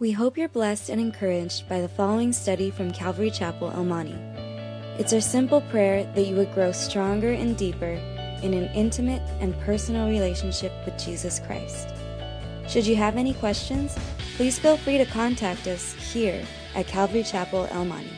[0.00, 4.14] We hope you're blessed and encouraged by the following study from Calvary Chapel, El Monte.
[4.96, 7.98] It's our simple prayer that you would grow stronger and deeper
[8.44, 11.88] in an intimate and personal relationship with Jesus Christ.
[12.68, 13.98] Should you have any questions,
[14.36, 16.46] please feel free to contact us here
[16.76, 18.08] at Calvary Chapel, El Monte.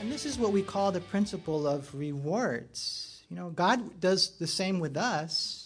[0.00, 3.22] And this is what we call the principle of rewards.
[3.30, 5.63] You know, God does the same with us.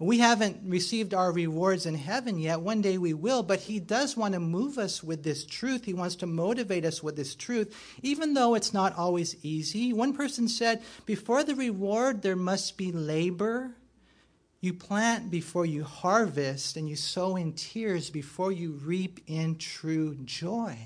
[0.00, 2.60] We haven't received our rewards in heaven yet.
[2.60, 5.84] One day we will, but He does want to move us with this truth.
[5.84, 9.92] He wants to motivate us with this truth, even though it's not always easy.
[9.92, 13.74] One person said, Before the reward, there must be labor.
[14.60, 20.14] You plant before you harvest, and you sow in tears before you reap in true
[20.24, 20.78] joy.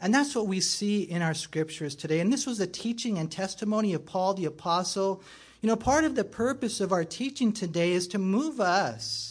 [0.00, 2.18] And that's what we see in our scriptures today.
[2.18, 5.22] And this was the teaching and testimony of Paul the Apostle
[5.60, 9.30] you know, part of the purpose of our teaching today is to move us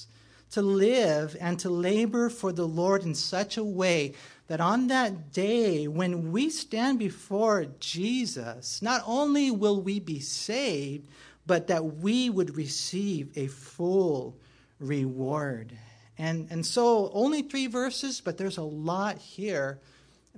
[0.52, 4.14] to live and to labor for the Lord in such a way
[4.48, 11.08] that on that day when we stand before Jesus, not only will we be saved,
[11.46, 14.36] but that we would receive a full
[14.80, 15.72] reward.
[16.18, 19.80] And, and so, only three verses, but there's a lot here.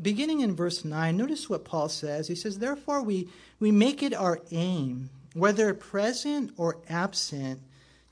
[0.01, 2.27] Beginning in verse 9, notice what Paul says.
[2.27, 7.61] He says, Therefore, we, we make it our aim whether present or absent,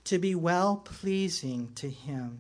[0.05, 2.39] to be well pleasing to Him.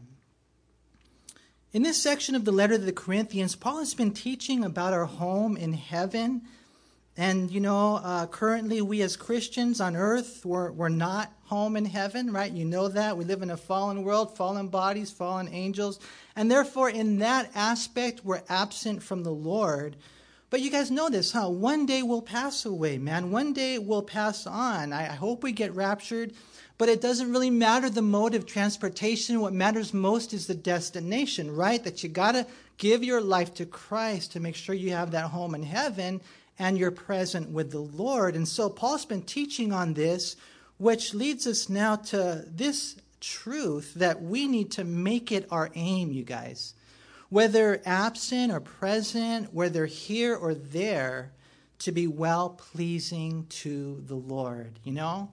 [1.71, 5.05] In this section of the letter to the Corinthians, Paul has been teaching about our
[5.05, 6.41] home in heaven.
[7.15, 11.85] And, you know, uh, currently we as Christians on earth, we're, we're not home in
[11.85, 12.51] heaven, right?
[12.51, 13.17] You know that.
[13.17, 15.99] We live in a fallen world, fallen bodies, fallen angels.
[16.35, 19.95] And therefore, in that aspect, we're absent from the Lord.
[20.49, 21.49] But you guys know this, huh?
[21.49, 23.29] One day we'll pass away, man.
[23.29, 24.91] One day we'll pass on.
[24.93, 26.33] I, I hope we get raptured,
[26.79, 29.41] but it doesn't really matter the mode of transportation.
[29.41, 31.83] What matters most is the destination, right?
[31.83, 35.29] That you got to give your life to Christ to make sure you have that
[35.29, 36.19] home in heaven
[36.57, 38.35] and you're present with the Lord.
[38.35, 40.35] And so Paul's been teaching on this,
[40.77, 46.11] which leads us now to this truth that we need to make it our aim,
[46.11, 46.73] you guys
[47.29, 51.31] whether absent or present, whether here or there,
[51.79, 55.31] to be well pleasing to the Lord, you know?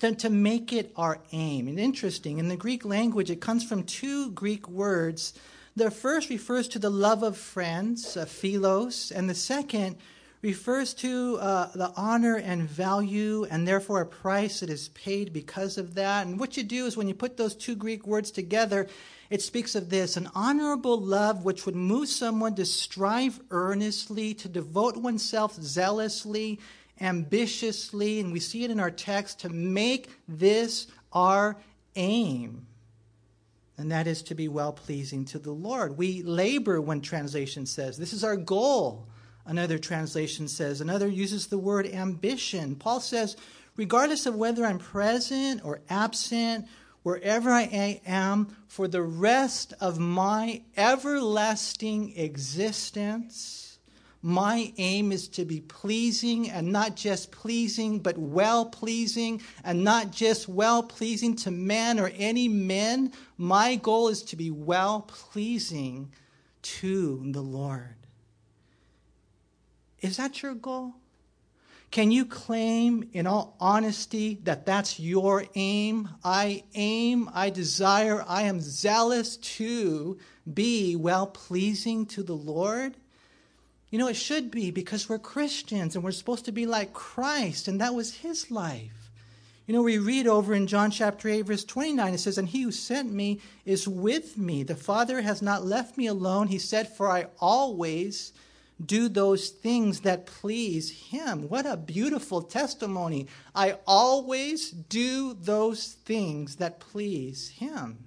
[0.00, 1.68] To, to make it our aim.
[1.68, 5.34] And interesting, in the Greek language, it comes from two Greek words.
[5.74, 9.96] The first refers to the love of friends, uh, philos, and the second
[10.42, 15.78] refers to uh, the honor and value and therefore a price that is paid because
[15.78, 16.26] of that.
[16.26, 18.88] And what you do is when you put those two Greek words together,
[19.32, 24.48] it speaks of this an honorable love which would move someone to strive earnestly, to
[24.48, 26.60] devote oneself zealously,
[27.00, 31.56] ambitiously, and we see it in our text, to make this our
[31.96, 32.66] aim.
[33.78, 35.96] And that is to be well pleasing to the Lord.
[35.96, 37.96] We labor, one translation says.
[37.96, 39.06] This is our goal,
[39.46, 40.82] another translation says.
[40.82, 42.76] Another uses the word ambition.
[42.76, 43.36] Paul says,
[43.76, 46.66] regardless of whether I'm present or absent
[47.02, 53.78] wherever I am for the rest of my everlasting existence.
[54.24, 60.12] My aim is to be pleasing and not just pleasing, but well pleasing, and not
[60.12, 63.12] just well pleasing to man or any men.
[63.36, 66.12] My goal is to be well pleasing
[66.62, 67.96] to the Lord.
[70.00, 70.94] Is that your goal?
[71.92, 76.08] Can you claim in all honesty that that's your aim?
[76.24, 80.18] I aim, I desire, I am zealous to
[80.52, 82.96] be well pleasing to the Lord?
[83.90, 87.68] You know, it should be because we're Christians and we're supposed to be like Christ,
[87.68, 89.10] and that was his life.
[89.66, 92.62] You know, we read over in John chapter 8, verse 29, it says, And he
[92.62, 94.62] who sent me is with me.
[94.62, 96.48] The Father has not left me alone.
[96.48, 98.32] He said, For I always
[98.86, 101.48] do those things that please Him.
[101.48, 103.28] What a beautiful testimony.
[103.54, 108.06] I always do those things that please Him.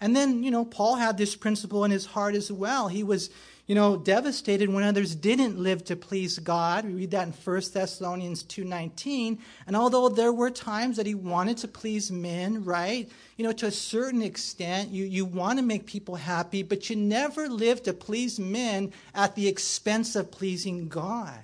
[0.00, 2.88] And then, you know, Paul had this principle in his heart as well.
[2.88, 3.30] He was,
[3.68, 6.86] you know, devastated when others didn't live to please God.
[6.86, 9.38] We read that in 1 Thessalonians 2:19.
[9.66, 13.10] And although there were times that he wanted to please men, right?
[13.36, 16.96] You know, to a certain extent, you, you want to make people happy, but you
[16.96, 21.38] never live to please men at the expense of pleasing God.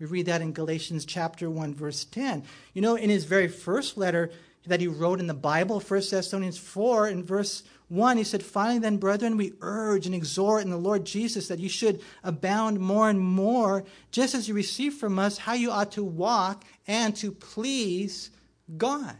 [0.00, 2.42] We read that in Galatians chapter 1 verse 10.
[2.74, 4.32] You know, in his very first letter,
[4.66, 8.80] that he wrote in the Bible, 1 Thessalonians 4, in verse 1, he said, Finally,
[8.80, 13.08] then, brethren, we urge and exhort in the Lord Jesus that you should abound more
[13.08, 17.30] and more, just as you receive from us how you ought to walk and to
[17.30, 18.30] please
[18.76, 19.16] God.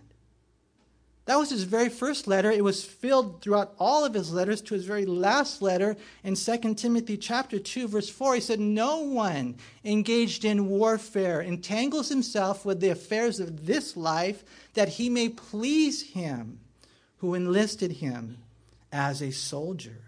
[1.26, 2.50] That was his very first letter.
[2.50, 6.74] It was filled throughout all of his letters to his very last letter in 2
[6.74, 8.36] Timothy chapter 2 verse 4.
[8.36, 14.44] He said, "No one engaged in warfare entangles himself with the affairs of this life
[14.74, 16.60] that he may please him
[17.18, 18.38] who enlisted him
[18.92, 20.02] as a soldier."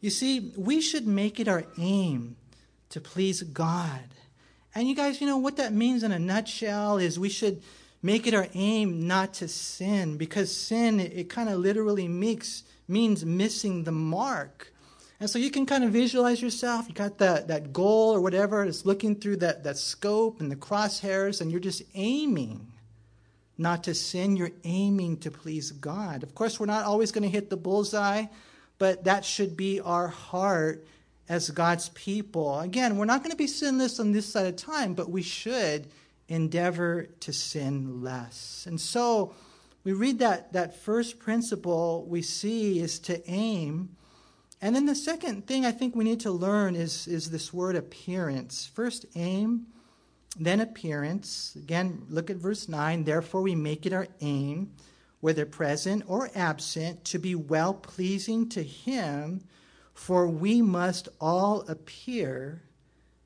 [0.00, 2.36] You see, we should make it our aim
[2.90, 4.14] to please God.
[4.74, 7.62] And you guys, you know what that means in a nutshell is we should
[8.02, 12.62] make it our aim not to sin because sin, it, it kind of literally makes,
[12.88, 14.72] means missing the mark.
[15.18, 16.88] And so you can kind of visualize yourself.
[16.88, 18.64] You got that, that goal or whatever.
[18.64, 22.72] It's looking through that, that scope and the crosshairs, and you're just aiming
[23.60, 24.36] not to sin.
[24.36, 26.22] You're aiming to please God.
[26.22, 28.24] Of course, we're not always going to hit the bullseye,
[28.78, 30.86] but that should be our heart
[31.28, 32.58] as God's people.
[32.58, 35.88] Again, we're not going to be sinless on this side of time, but we should
[36.26, 38.64] endeavor to sin less.
[38.66, 39.34] And so
[39.84, 43.90] we read that, that first principle we see is to aim.
[44.62, 47.76] And then the second thing I think we need to learn is, is this word
[47.76, 48.70] appearance.
[48.74, 49.66] First, aim,
[50.38, 51.54] then appearance.
[51.56, 53.04] Again, look at verse 9.
[53.04, 54.72] Therefore, we make it our aim,
[55.20, 59.44] whether present or absent, to be well pleasing to Him,
[59.92, 62.62] for we must all appear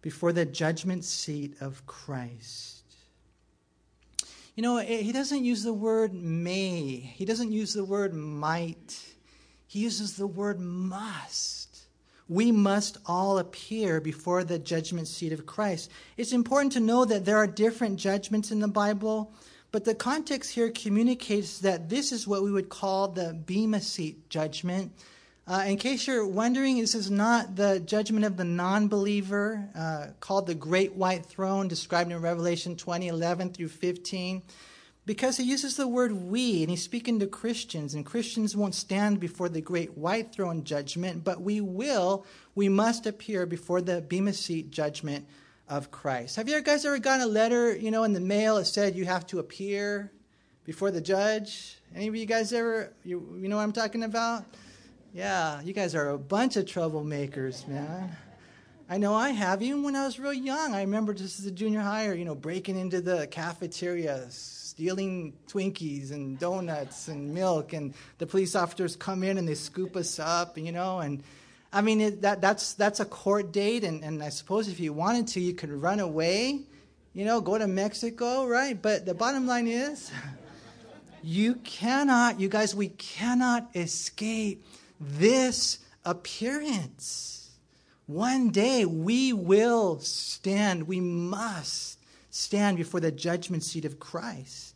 [0.03, 2.83] before the judgment seat of Christ.
[4.55, 9.15] You know, eh, he doesn't use the word may, he doesn't use the word might,
[9.67, 11.64] he uses the word must.
[12.29, 15.91] We must all appear before the judgment seat of Christ.
[16.17, 19.35] It's important to know that there are different judgments in the Bible,
[19.73, 24.31] but the context here communicates that this is what we would call the Bema seat
[24.31, 24.93] judgment.
[25.47, 30.07] Uh, in case you're wondering, this is not the judgment of the non believer uh,
[30.19, 34.43] called the Great White Throne, described in Revelation 20 11 through 15,
[35.07, 39.21] because he uses the word we, and he's speaking to Christians, and Christians won't stand
[39.21, 42.25] before the Great White Throne judgment, but we will,
[42.55, 45.27] we must appear before the Bema Seat judgment
[45.69, 46.37] of Christ.
[46.37, 49.05] Have you guys ever gotten a letter, you know, in the mail that said you
[49.05, 50.11] have to appear
[50.65, 51.79] before the judge?
[51.95, 54.45] Any of you guys ever, you, you know what I'm talking about?
[55.13, 58.17] Yeah, you guys are a bunch of troublemakers, man.
[58.89, 59.63] I know I have.
[59.63, 62.35] Even when I was real young, I remember just as a junior higher, you know,
[62.35, 64.27] breaking into the cafeteria,
[64.75, 69.95] stealing Twinkies and donuts and milk, and the police officers come in and they scoop
[69.95, 71.23] us up, you know, and
[71.73, 74.93] I mean it, that that's that's a court date, and, and I suppose if you
[74.93, 76.63] wanted to, you could run away,
[77.13, 78.81] you know, go to Mexico, right?
[78.81, 80.11] But the bottom line is,
[81.23, 84.67] you cannot, you guys, we cannot escape
[84.99, 87.53] this appearance.
[88.07, 91.94] One day we will stand, we must
[92.35, 94.75] stand before the judgment seat of Christ.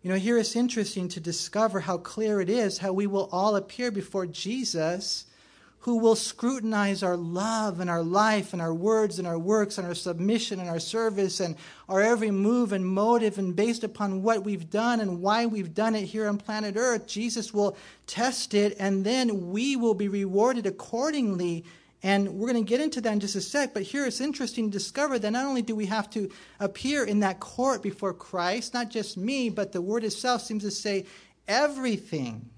[0.00, 3.56] You know, here it's interesting to discover how clear it is how we will all
[3.56, 5.24] appear before Jesus
[5.80, 9.88] who will scrutinize our love and our life and our words and our works and
[9.88, 11.56] our submission and our service and
[11.88, 15.96] our every move and motive and based upon what we've done and why we've done
[15.96, 17.76] it here on planet Earth, Jesus will
[18.06, 21.64] test it and then we will be rewarded accordingly.
[22.02, 24.70] And we're going to get into that in just a sec, but here it's interesting
[24.70, 26.30] to discover that not only do we have to
[26.60, 30.70] appear in that court before Christ, not just me, but the word itself seems to
[30.70, 31.06] say
[31.48, 32.50] everything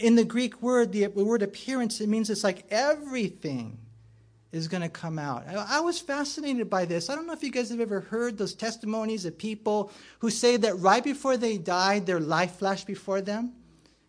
[0.00, 3.78] in the Greek word, the word appearance, it means it's like everything
[4.50, 5.46] is going to come out.
[5.48, 7.10] I was fascinated by this.
[7.10, 10.56] I don't know if you guys have ever heard those testimonies of people who say
[10.58, 13.52] that right before they died, their life flashed before them.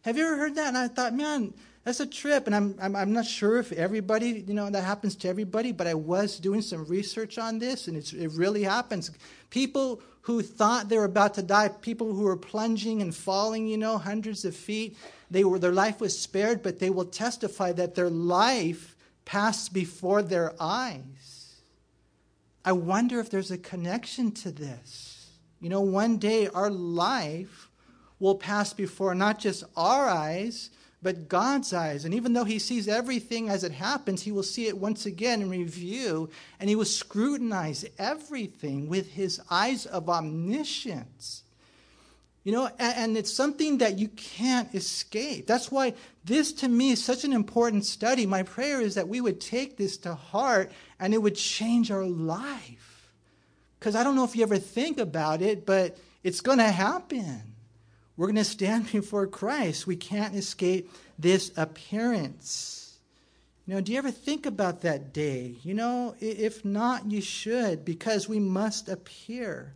[0.02, 0.68] Have you ever heard that?
[0.68, 1.54] And I thought, man,
[1.84, 2.48] that's a trip.
[2.48, 5.88] And I'm, I'm, I'm not sure if everybody, you know, that happens to everybody, but
[5.88, 9.12] I was doing some research on this, and it really happens.
[9.50, 13.78] People who thought they were about to die, people who were plunging and falling, you
[13.78, 14.98] know, hundreds of feet,
[15.30, 20.22] they were, their life was spared, but they will testify that their life passed before
[20.22, 21.56] their eyes.
[22.64, 25.32] I wonder if there's a connection to this.
[25.60, 27.70] You know, one day our life
[28.20, 30.70] will pass before not just our eyes,
[31.04, 32.06] but God's eyes.
[32.06, 35.42] And even though He sees everything as it happens, He will see it once again
[35.42, 36.30] in review,
[36.60, 41.44] and He will scrutinize everything with His eyes of omniscience.
[42.44, 45.48] You know, and, and, it's something that you can't escape.
[45.48, 45.94] That's why
[46.26, 48.26] this to me is such an important study.
[48.26, 50.70] My prayer is that we would take this to heart
[51.00, 53.14] and it would change our life.
[53.80, 57.53] Because I don't know if you ever think about it, but it's going to happen.
[58.16, 59.88] We're going to stand before Christ.
[59.88, 62.98] We can't escape this appearance.
[63.66, 65.56] You know, do you ever think about that day?
[65.64, 69.76] You know, if not, you should, because we must appear.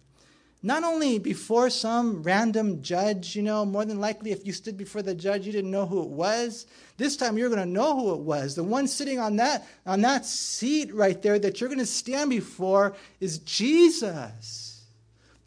[0.64, 5.02] not only before some random judge, you know, more than likely if you stood before
[5.02, 6.66] the judge, you didn't know who it was.
[6.98, 8.56] This time you're going to know who it was.
[8.56, 12.30] The one sitting on that, on that seat right there that you're going to stand
[12.32, 14.77] before is Jesus,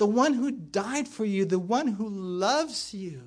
[0.00, 3.20] the one who died for you, the one who loves you.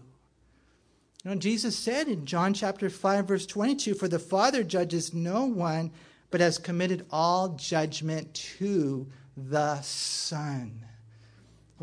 [1.23, 5.45] You know, Jesus said in John chapter 5, verse 22 For the Father judges no
[5.45, 5.91] one,
[6.31, 9.05] but has committed all judgment to
[9.37, 10.83] the Son.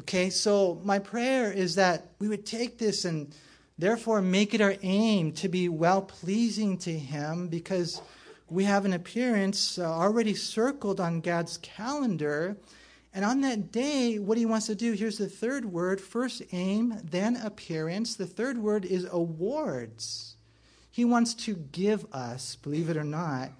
[0.01, 3.33] Okay, so my prayer is that we would take this and
[3.79, 8.03] therefore make it our aim to be well pleasing to Him because
[8.49, 12.57] we have an appearance uh, already circled on God's calendar.
[13.13, 16.95] And on that day, what He wants to do, here's the third word first aim,
[17.03, 18.15] then appearance.
[18.15, 20.37] The third word is awards.
[20.91, 23.51] He wants to give us, believe it or not,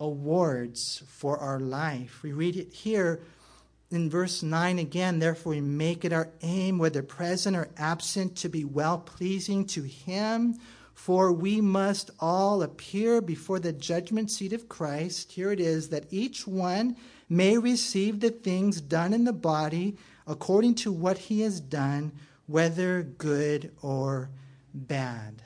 [0.00, 2.22] awards for our life.
[2.22, 3.20] We read it here
[3.90, 8.48] in verse 9 again, therefore we make it our aim, whether present or absent, to
[8.48, 10.58] be well pleasing to Him.
[10.94, 15.32] For we must all appear before the judgment seat of Christ.
[15.32, 16.96] Here it is that each one
[17.28, 22.12] may receive the things done in the body according to what he has done,
[22.46, 24.30] whether good or
[24.74, 25.42] bad.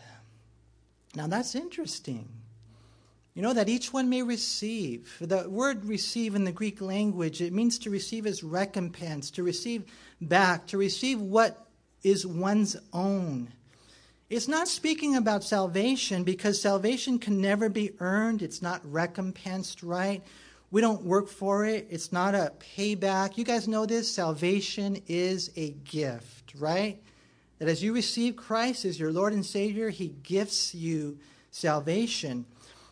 [1.14, 2.28] Now that's interesting.
[3.34, 5.16] You know, that each one may receive.
[5.20, 9.84] The word receive in the Greek language, it means to receive as recompense, to receive
[10.20, 11.66] back, to receive what
[12.02, 13.52] is one's own.
[14.28, 18.42] It's not speaking about salvation because salvation can never be earned.
[18.42, 20.22] It's not recompensed, right?
[20.72, 21.88] We don't work for it.
[21.90, 23.36] It's not a payback.
[23.36, 24.12] You guys know this.
[24.12, 27.02] Salvation is a gift, right?
[27.58, 31.18] That as you receive Christ as your Lord and Savior, He gifts you
[31.50, 32.46] salvation.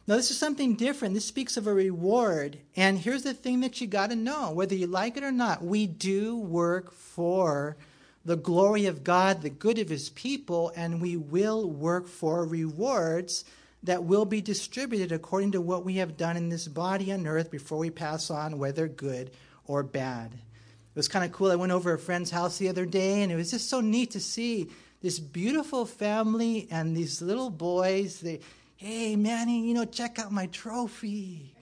[0.08, 1.14] Now, this is something different.
[1.14, 2.58] This speaks of a reward.
[2.74, 5.62] And here's the thing that you got to know whether you like it or not,
[5.62, 7.76] we do work for
[8.24, 13.44] the glory of God, the good of His people, and we will work for rewards
[13.88, 17.50] that will be distributed according to what we have done in this body on earth
[17.50, 19.30] before we pass on, whether good
[19.66, 20.30] or bad.
[20.34, 21.50] It was kind of cool.
[21.50, 24.10] I went over a friend's house the other day, and it was just so neat
[24.10, 24.68] to see
[25.00, 28.20] this beautiful family and these little boys.
[28.20, 28.40] They,
[28.76, 31.54] hey, Manny, you know, check out my trophy.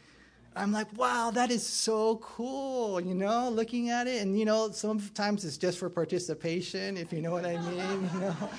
[0.56, 4.20] I'm like, wow, that is so cool, you know, looking at it.
[4.20, 8.20] And, you know, sometimes it's just for participation, if you know what I mean, you
[8.20, 8.50] know.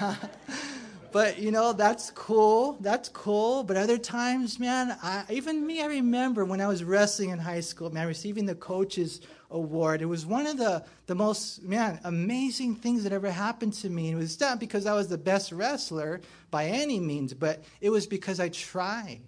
[1.12, 2.78] but, you know, that's cool.
[2.80, 3.62] That's cool.
[3.62, 7.60] But other times, man, I, even me, I remember when I was wrestling in high
[7.60, 10.02] school, man, receiving the coaches award.
[10.02, 14.10] It was one of the, the most, man, amazing things that ever happened to me.
[14.10, 18.06] It was not because I was the best wrestler by any means, but it was
[18.06, 19.20] because I tried.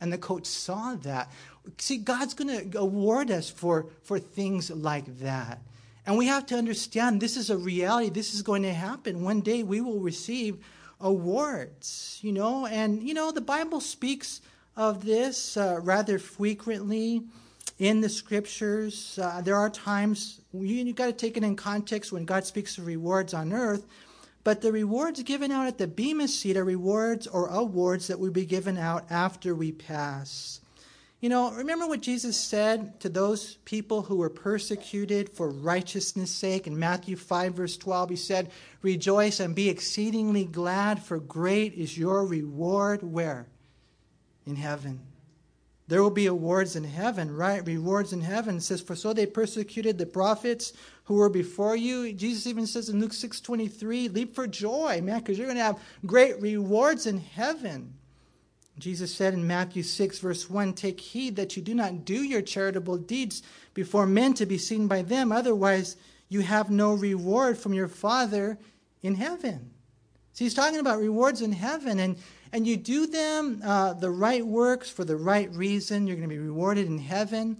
[0.00, 1.30] And the coach saw that.
[1.78, 5.60] See, God's going to award us for, for things like that.
[6.06, 8.08] And we have to understand this is a reality.
[8.08, 9.22] This is going to happen.
[9.22, 10.58] One day we will receive
[11.00, 12.66] awards, you know.
[12.66, 14.40] And, you know, the Bible speaks
[14.76, 17.22] of this uh, rather frequently
[17.78, 19.18] in the scriptures.
[19.20, 22.78] Uh, there are times you, you got to take it in context when God speaks
[22.78, 23.86] of rewards on earth.
[24.42, 28.30] But the rewards given out at the Bema seat are rewards or awards that will
[28.30, 30.60] be given out after we pass.
[31.20, 36.66] You know, remember what Jesus said to those people who were persecuted for righteousness' sake
[36.66, 38.10] in Matthew 5, verse 12?
[38.10, 38.50] He said,
[38.80, 43.02] Rejoice and be exceedingly glad, for great is your reward.
[43.02, 43.48] Where?
[44.46, 45.00] In heaven.
[45.88, 47.66] There will be awards in heaven, right?
[47.66, 48.56] Rewards in heaven.
[48.56, 50.72] It says, For so they persecuted the prophets
[51.04, 52.14] who were before you.
[52.14, 55.64] Jesus even says in Luke 6 23, leap for joy, man, because you're going to
[55.64, 57.92] have great rewards in heaven.
[58.80, 62.42] Jesus said in Matthew 6, verse 1, Take heed that you do not do your
[62.42, 63.42] charitable deeds
[63.74, 65.96] before men to be seen by them, otherwise,
[66.28, 68.58] you have no reward from your Father
[69.02, 69.70] in heaven.
[70.32, 72.16] So he's talking about rewards in heaven, and
[72.52, 76.34] and you do them uh, the right works for the right reason, you're going to
[76.34, 77.58] be rewarded in heaven.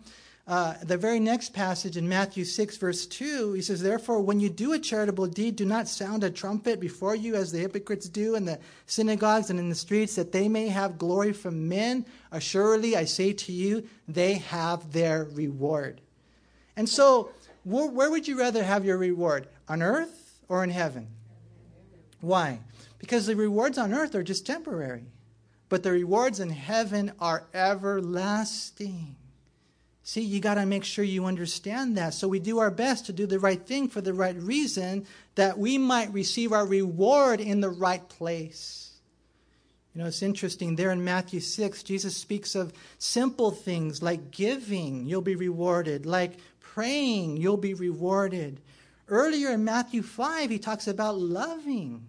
[0.50, 4.50] Uh, the very next passage in Matthew 6, verse 2, he says, Therefore, when you
[4.50, 8.35] do a charitable deed, do not sound a trumpet before you as the hypocrites do
[8.35, 12.04] in the synagogues and in the streets, that they may have glory from men.
[12.33, 16.00] Assuredly, I say to you, they have their reward.
[16.76, 17.30] And so,
[17.62, 19.47] where, where would you rather have your reward?
[19.69, 21.07] On earth or in heaven?
[22.23, 22.59] Why?
[22.99, 25.04] Because the rewards on earth are just temporary,
[25.69, 29.14] but the rewards in heaven are everlasting.
[30.11, 32.14] See, you got to make sure you understand that.
[32.14, 35.57] So we do our best to do the right thing for the right reason that
[35.57, 38.90] we might receive our reward in the right place.
[39.95, 40.75] You know, it's interesting.
[40.75, 46.38] There in Matthew 6, Jesus speaks of simple things like giving, you'll be rewarded, like
[46.59, 48.61] praying, you'll be rewarded
[49.11, 52.07] Earlier in Matthew 5, he talks about loving.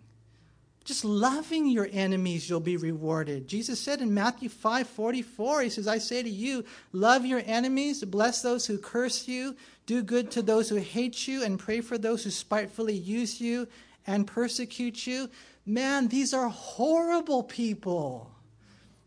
[0.92, 3.48] Just loving your enemies, you'll be rewarded.
[3.48, 8.04] Jesus said in Matthew 5 44, He says, I say to you, love your enemies,
[8.04, 9.56] bless those who curse you,
[9.86, 13.70] do good to those who hate you, and pray for those who spitefully use you
[14.06, 15.30] and persecute you.
[15.66, 18.30] Man, these are horrible people.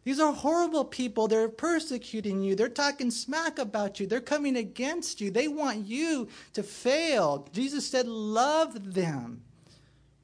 [0.04, 1.28] These are horrible people.
[1.28, 2.56] They're persecuting you.
[2.56, 4.06] They're talking smack about you.
[4.06, 5.30] They're coming against you.
[5.30, 7.46] They want you to fail.
[7.52, 9.42] Jesus said, Love them,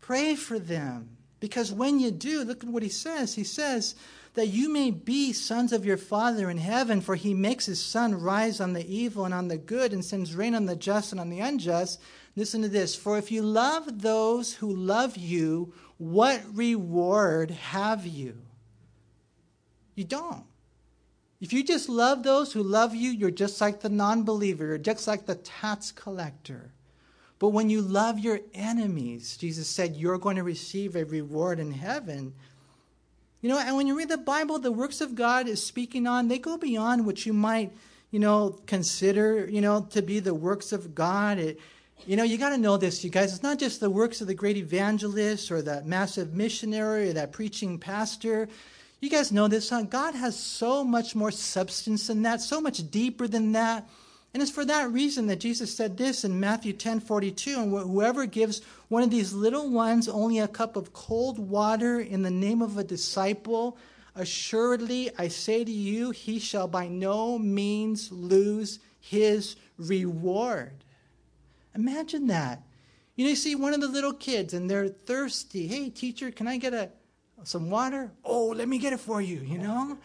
[0.01, 1.19] pray for them.
[1.41, 3.35] Because when you do, look at what he says.
[3.35, 3.95] He says,
[4.35, 8.15] that you may be sons of your Father in heaven, for he makes his sun
[8.15, 11.21] rise on the evil and on the good, and sends rain on the just and
[11.21, 12.01] on the unjust.
[12.37, 18.37] Listen to this For if you love those who love you, what reward have you?
[19.97, 20.45] You don't.
[21.41, 24.79] If you just love those who love you, you're just like the non believer, you're
[24.79, 26.73] just like the tax collector.
[27.41, 31.73] But when you love your enemies, Jesus said, you're going to receive a reward in
[31.73, 32.35] heaven.
[33.41, 36.29] You know, and when you read the Bible, the works of God is speaking on,
[36.29, 37.73] they go beyond what you might,
[38.11, 41.39] you know, consider, you know, to be the works of God.
[41.39, 41.59] It,
[42.07, 43.33] you know, you got to know this, you guys.
[43.33, 47.33] It's not just the works of the great evangelist or that massive missionary or that
[47.33, 48.51] preaching pastor.
[49.01, 49.85] You guys know this, huh?
[49.85, 53.89] God has so much more substance than that, so much deeper than that.
[54.33, 57.61] And it's for that reason that Jesus said this in Matthew 10 42.
[57.61, 62.23] And whoever gives one of these little ones only a cup of cold water in
[62.23, 63.77] the name of a disciple,
[64.15, 70.85] assuredly I say to you, he shall by no means lose his reward.
[71.75, 72.63] Imagine that.
[73.17, 75.67] You know, you see one of the little kids and they're thirsty.
[75.67, 76.91] Hey, teacher, can I get a,
[77.43, 78.13] some water?
[78.25, 79.99] Oh, let me get it for you, you know?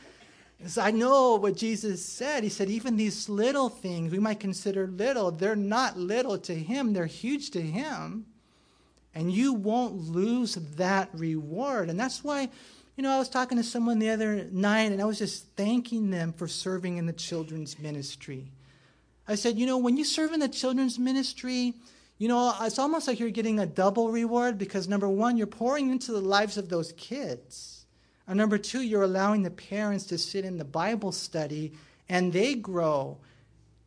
[0.57, 2.43] Because I know what Jesus said.
[2.43, 6.93] He said, even these little things we might consider little, they're not little to Him,
[6.93, 8.25] they're huge to Him.
[9.13, 11.89] And you won't lose that reward.
[11.89, 12.49] And that's why,
[12.97, 16.09] you know, I was talking to someone the other night and I was just thanking
[16.09, 18.51] them for serving in the children's ministry.
[19.27, 21.73] I said, you know, when you serve in the children's ministry,
[22.17, 25.89] you know, it's almost like you're getting a double reward because number one, you're pouring
[25.89, 27.74] into the lives of those kids.
[28.27, 31.73] And number two, you're allowing the parents to sit in the Bible study
[32.09, 33.17] and they grow.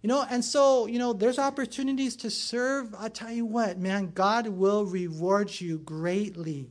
[0.03, 2.95] You know, and so, you know, there's opportunities to serve.
[2.99, 6.71] i tell you what, man, God will reward you greatly.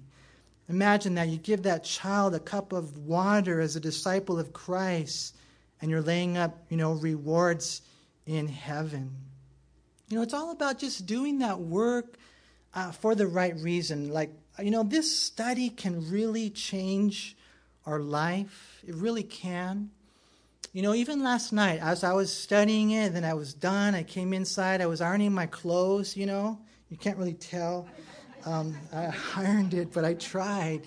[0.70, 5.36] Imagine that you give that child a cup of water as a disciple of Christ,
[5.82, 7.82] and you're laying up, you know, rewards
[8.26, 9.12] in heaven.
[10.10, 12.18] You know, it's all about just doing that work
[12.74, 14.10] uh, for the right reason.
[14.10, 17.37] Like, you know, this study can really change
[17.88, 18.84] our life.
[18.86, 19.90] It really can.
[20.74, 23.96] You know, even last night, as I was studying it, then I was done.
[23.96, 24.82] I came inside.
[24.82, 26.16] I was ironing my clothes.
[26.16, 27.88] You know, you can't really tell.
[28.46, 30.82] Um, I ironed it, but I tried.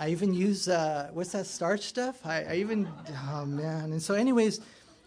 [0.00, 2.24] I even used uh, what's that starch stuff?
[2.24, 2.88] I, I even
[3.28, 3.92] oh man.
[3.92, 4.60] And so, anyways,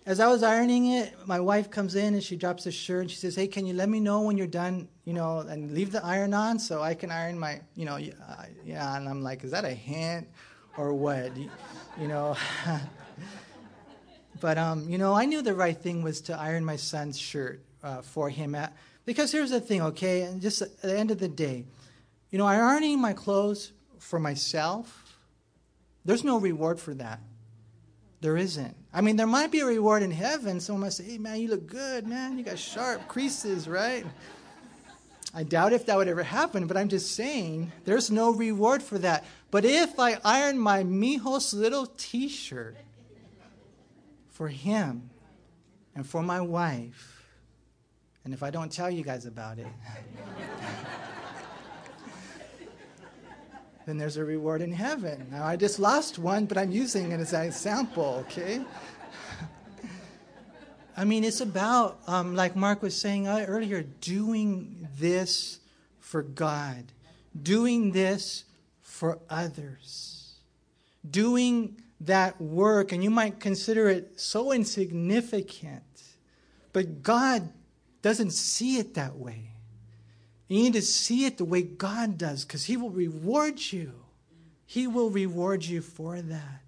[0.05, 3.11] as I was ironing it, my wife comes in and she drops a shirt and
[3.11, 4.87] she says, "Hey, can you let me know when you're done?
[5.03, 8.45] You know, and leave the iron on so I can iron my, you know, uh,
[8.63, 10.27] yeah." And I'm like, "Is that a hint?"
[10.77, 12.35] Or what, you know.
[14.41, 17.61] but um, you know, I knew the right thing was to iron my son's shirt
[17.83, 18.55] uh, for him.
[18.55, 18.73] At,
[19.05, 21.65] because here's the thing, okay, and just at the end of the day,
[22.31, 24.99] you know, ironing my clothes for myself.
[26.05, 27.21] There's no reward for that.
[28.19, 28.75] There isn't.
[28.93, 30.59] I mean, there might be a reward in heaven.
[30.59, 32.37] Someone might say, "Hey, man, you look good, man.
[32.37, 34.05] You got sharp creases, right?"
[35.33, 38.99] I doubt if that would ever happen, but I'm just saying there's no reward for
[38.99, 39.25] that.
[39.49, 42.77] But if I iron my Mijos little t shirt
[44.29, 45.09] for him
[45.95, 47.25] and for my wife,
[48.23, 49.65] and if I don't tell you guys about it,
[53.87, 55.29] then there's a reward in heaven.
[55.31, 58.63] Now, I just lost one, but I'm using it as an example, okay?
[60.95, 65.59] I mean, it's about, um, like Mark was saying earlier, doing this
[65.99, 66.85] for God,
[67.41, 68.45] doing this
[68.81, 70.35] for others,
[71.09, 75.83] doing that work, and you might consider it so insignificant,
[76.73, 77.49] but God
[78.01, 79.49] doesn't see it that way.
[80.47, 83.93] You need to see it the way God does because He will reward you.
[84.65, 86.62] He will reward you for that.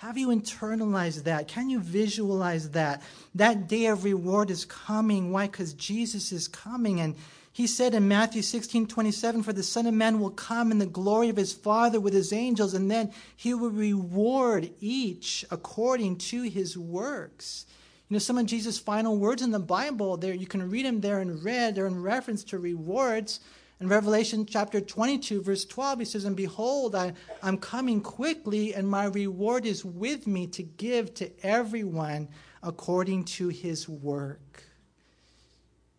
[0.00, 1.46] Have you internalized that?
[1.46, 3.02] Can you visualize that?
[3.34, 5.30] That day of reward is coming.
[5.30, 5.46] Why?
[5.46, 7.02] Because Jesus is coming.
[7.02, 7.16] And
[7.52, 10.86] he said in Matthew 16 27, For the Son of Man will come in the
[10.86, 16.44] glory of his Father with his angels, and then he will reward each according to
[16.44, 17.66] his works.
[18.08, 21.02] You know, some of Jesus' final words in the Bible, there you can read them
[21.02, 23.40] there in red, they're in reference to rewards.
[23.80, 28.86] In Revelation chapter 22, verse 12, he says, And behold, I, I'm coming quickly, and
[28.86, 32.28] my reward is with me to give to everyone
[32.62, 34.64] according to his work.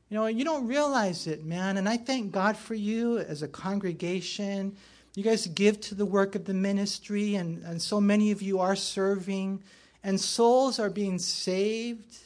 [0.10, 1.78] You know, you don't realize it, man.
[1.78, 4.78] And I thank God for you as a congregation.
[5.16, 8.60] You guys give to the work of the ministry, and, and so many of you
[8.60, 9.64] are serving,
[10.04, 12.20] and souls are being saved,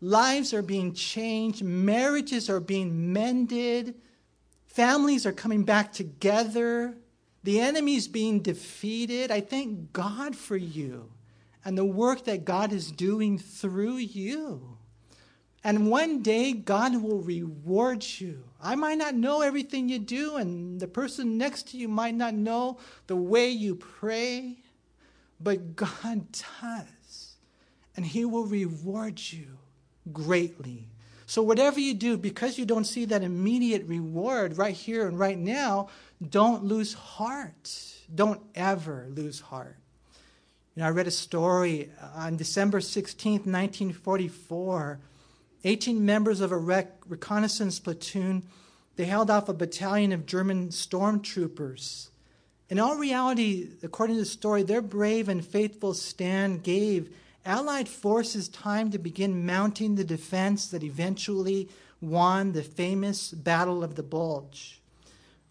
[0.00, 3.94] lives are being changed, marriages are being mended,
[4.80, 6.96] families are coming back together,
[7.42, 9.30] the enemy is being defeated.
[9.30, 11.10] I thank God for you
[11.66, 14.78] and the work that God is doing through you.
[15.62, 18.42] And one day, God will reward you.
[18.58, 22.32] I might not know everything you do, and the person next to you might not
[22.32, 24.62] know the way you pray,
[25.38, 27.36] but God does.
[27.94, 29.58] And He will reward you
[30.10, 30.88] greatly.
[31.30, 35.38] So, whatever you do, because you don't see that immediate reward right here and right
[35.38, 35.86] now,
[36.28, 37.72] don't lose heart.
[38.12, 39.76] Don't ever lose heart.
[40.74, 44.98] You know, I read a story uh, on December 16th, 1944
[45.62, 48.42] 18 members of a rec- reconnaissance platoon,
[48.96, 52.08] they held off a battalion of German stormtroopers.
[52.68, 57.14] In all reality, according to the story, their brave and faithful stand gave
[57.44, 61.68] Allied forces time to begin mounting the defense that eventually
[62.00, 64.80] won the famous Battle of the Bulge.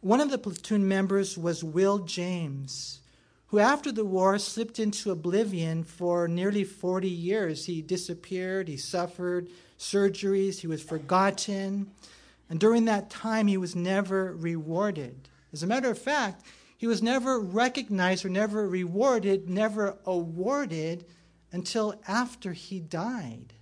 [0.01, 2.99] One of the platoon members was Will James,
[3.47, 7.65] who after the war slipped into oblivion for nearly 40 years.
[7.65, 9.47] He disappeared, he suffered,
[9.77, 11.89] surgeries, he was forgotten.
[12.49, 15.27] And during that time, he was never rewarded.
[15.51, 16.43] As a matter of fact,
[16.77, 21.05] he was never recognized or never rewarded, never awarded
[21.51, 23.53] until after he died.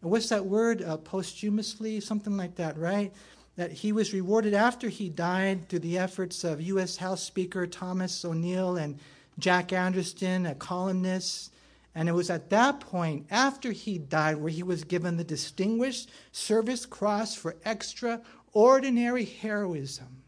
[0.00, 0.82] What's that word?
[0.82, 2.00] Uh, posthumously?
[2.00, 3.12] Something like that, right?
[3.56, 6.96] That he was rewarded after he died through the efforts of U.S.
[6.96, 8.98] House Speaker Thomas O'Neill and
[9.38, 11.52] Jack Anderson, a columnist,
[11.94, 16.10] and it was at that point, after he died, where he was given the Distinguished
[16.30, 20.22] Service Cross for extraordinary heroism.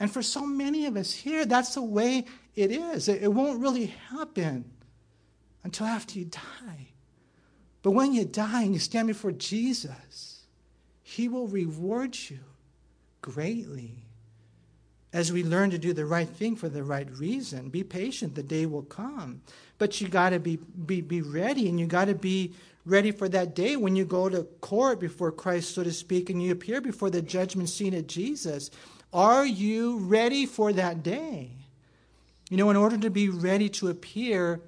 [0.00, 2.24] And for so many of us here, that's the way
[2.56, 3.08] it is.
[3.08, 4.64] It won't really happen
[5.64, 6.88] until after you die.
[7.82, 10.42] But when you die and you stand before Jesus,
[11.02, 12.38] he will reward you
[13.22, 14.04] greatly
[15.12, 17.68] as we learn to do the right thing for the right reason.
[17.68, 19.40] Be patient, the day will come.
[19.78, 22.52] But you got to be, be, be ready, and you got to be
[22.86, 26.42] ready for that day when you go to court before Christ, so to speak, and
[26.42, 28.70] you appear before the judgment seat of Jesus.
[29.12, 31.50] Are you ready for that day?
[32.48, 34.60] You know, in order to be ready to appear,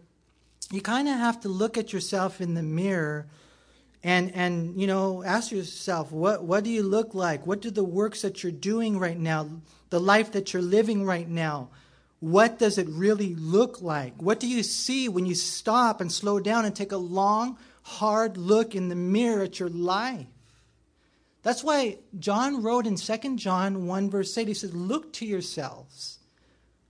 [0.73, 3.27] you kind of have to look at yourself in the mirror
[4.03, 7.85] and and you know ask yourself what what do you look like what do the
[7.85, 9.49] works that you're doing right now
[9.91, 11.69] the life that you're living right now
[12.23, 14.23] what does it really look like?
[14.23, 18.37] What do you see when you stop and slow down and take a long, hard
[18.37, 20.29] look in the mirror at your life?
[21.43, 26.21] That's why John wrote in 2 John 1, verse 8, he says, Look to yourselves.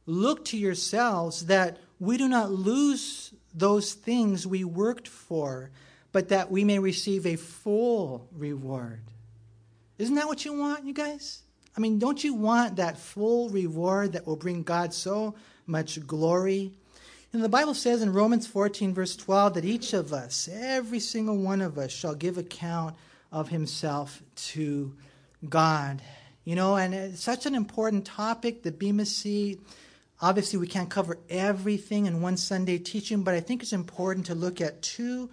[0.05, 5.71] Look to yourselves that we do not lose those things we worked for,
[6.13, 9.01] but that we may receive a full reward.
[9.99, 11.43] Isn't that what you want, you guys?
[11.77, 15.35] I mean, don't you want that full reward that will bring God so
[15.67, 16.73] much glory?
[17.33, 21.39] And the Bible says in Romans 14, verse 12, that each of us, every single
[21.39, 22.95] one of us, shall give account
[23.31, 24.95] of himself to
[25.49, 26.03] God.
[26.45, 29.61] You know, and it's such an important topic, the Bema Seat.
[30.23, 34.37] Obviously, we can't cover everything in one Sunday teaching, but I think it's important to
[34.37, 35.29] look at two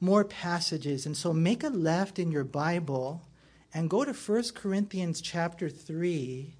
[0.00, 1.06] more passages.
[1.06, 3.22] And so make a left in your Bible
[3.72, 6.54] and go to 1 Corinthians chapter 3.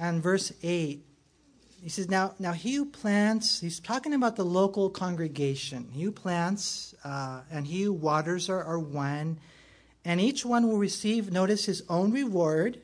[0.00, 1.00] And verse 8.
[1.80, 5.90] He says, now, now he who plants, he's talking about the local congregation.
[5.92, 9.38] He who plants uh, and he who waters are, are one,
[10.04, 12.80] and each one will receive, notice, his own reward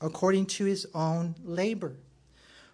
[0.00, 1.96] according to his own labor.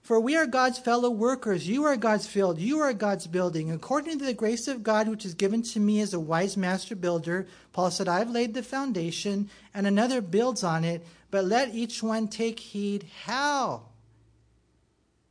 [0.02, 1.66] For we are God's fellow workers.
[1.66, 2.58] You are God's field.
[2.58, 3.70] You are God's building.
[3.70, 6.94] According to the grace of God, which is given to me as a wise master
[6.94, 11.06] builder, Paul said, I've laid the foundation, and another builds on it.
[11.30, 13.86] But let each one take heed how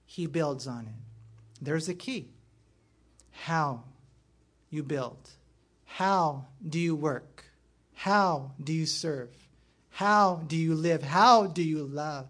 [0.07, 1.61] he builds on it.
[1.61, 2.29] There's the key.
[3.31, 3.83] How
[4.71, 5.29] you build.
[5.85, 7.45] How do you work?
[7.93, 9.29] How do you serve?
[9.91, 11.03] How do you live?
[11.03, 12.27] How do you love?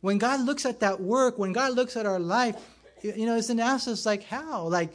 [0.00, 2.56] When God looks at that work, when God looks at our life,
[3.02, 4.66] You know, it's an us like how?
[4.66, 4.90] Like,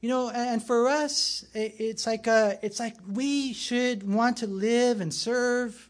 [0.00, 5.00] you know, and for us, it's like a, it's like we should want to live
[5.00, 5.88] and serve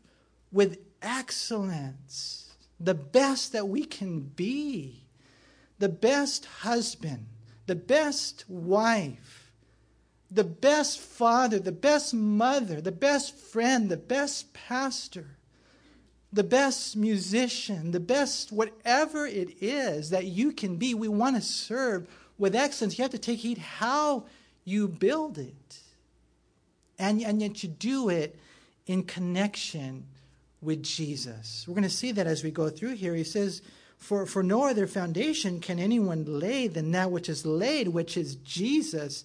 [0.52, 5.04] with excellence, the best that we can be,
[5.78, 7.26] the best husband,
[7.66, 9.39] the best wife,
[10.31, 15.27] the best father, the best mother, the best friend, the best pastor,
[16.33, 20.95] the best musician, the best whatever it is that you can be.
[20.95, 24.25] We want to serve with excellence, you have to take heed how
[24.64, 25.81] you build it.
[26.99, 28.38] And, and yet you do it
[28.87, 30.07] in connection
[30.61, 31.64] with Jesus.
[31.66, 33.14] We're going to see that as we go through here.
[33.14, 33.62] He says,
[33.97, 38.37] for, for no other foundation can anyone lay than that which is laid, which is
[38.37, 39.25] Jesus,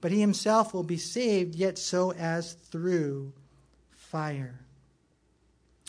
[0.00, 3.32] but he himself will be saved, yet so as through
[3.90, 4.60] fire.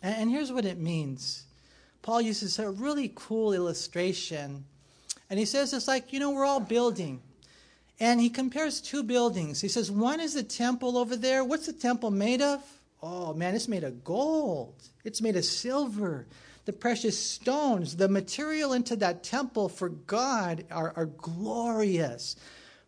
[0.01, 1.45] And here's what it means
[2.01, 4.65] Paul uses a really cool illustration.
[5.29, 7.21] And he says it's like, you know, we're all building.
[7.99, 9.59] And he compares two buildings.
[9.59, 11.43] He says, one is the temple over there.
[11.43, 12.63] What's the temple made of?
[13.03, 16.27] Oh, man, it's made of gold, it's made of silver.
[16.65, 22.35] The precious stones, the material into that temple for God are, are glorious.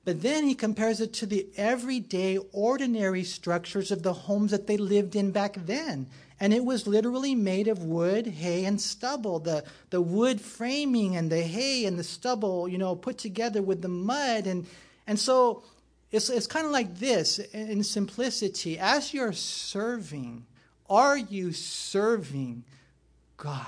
[0.04, 4.78] But then he compares it to the everyday, ordinary structures of the homes that they
[4.78, 6.08] lived in back then
[6.42, 9.38] and it was literally made of wood, hay, and stubble.
[9.38, 13.84] The, the wood framing and the hay and the stubble, you know, put together with
[13.84, 14.48] the mud.
[14.48, 14.66] And,
[15.06, 15.62] and so
[16.12, 18.80] it's, it's kind of like this in simplicity.
[18.80, 20.48] As you're serving,
[20.90, 22.64] are you serving
[23.38, 23.68] God?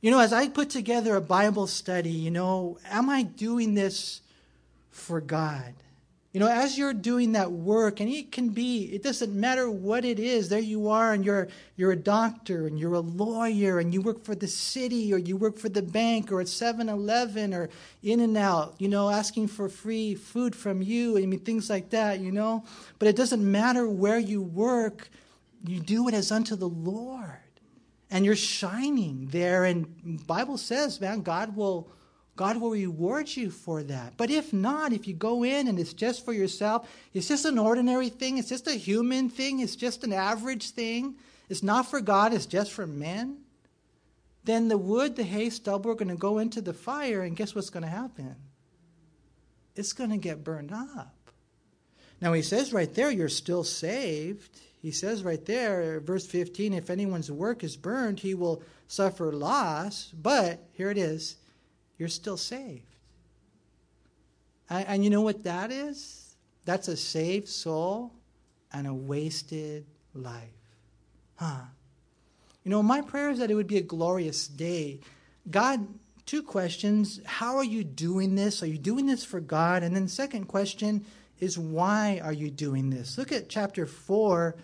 [0.00, 4.20] You know, as I put together a Bible study, you know, am I doing this
[4.90, 5.74] for God?
[6.32, 10.04] You know, as you're doing that work, and it can be, it doesn't matter what
[10.04, 13.92] it is, there you are, and you're, you're a doctor, and you're a lawyer, and
[13.92, 17.52] you work for the city, or you work for the bank, or at 7 Eleven,
[17.52, 17.68] or
[18.04, 21.90] In and Out, you know, asking for free food from you, I mean, things like
[21.90, 22.62] that, you know.
[23.00, 25.08] But it doesn't matter where you work,
[25.66, 27.40] you do it as unto the Lord.
[28.10, 31.90] And you're shining there, and Bible says, man, God will
[32.38, 34.12] God will reward you for that.
[34.16, 37.58] But if not, if you go in and it's just for yourself, it's just an
[37.58, 41.16] ordinary thing, it's just a human thing, it's just an average thing,
[41.48, 43.38] it's not for God, it's just for men,
[44.44, 47.56] then the wood, the hay, stubble are going to go into the fire, and guess
[47.56, 48.36] what's going to happen?
[49.74, 51.14] It's going to get burned up.
[52.20, 54.60] Now, he says right there, you're still saved.
[54.80, 60.12] He says right there, verse 15, if anyone's work is burned, he will suffer loss.
[60.14, 61.36] But here it is
[61.98, 62.94] you're still saved.
[64.70, 66.36] And, and you know what that is?
[66.64, 68.12] That's a saved soul
[68.72, 70.48] and a wasted life.
[71.36, 71.62] Huh.
[72.64, 75.00] You know, my prayer is that it would be a glorious day.
[75.50, 75.86] God,
[76.26, 77.20] two questions.
[77.24, 78.62] How are you doing this?
[78.62, 79.82] Are you doing this for God?
[79.82, 81.04] And then, second question
[81.40, 83.18] is, why are you doing this?
[83.18, 84.56] Look at chapter 4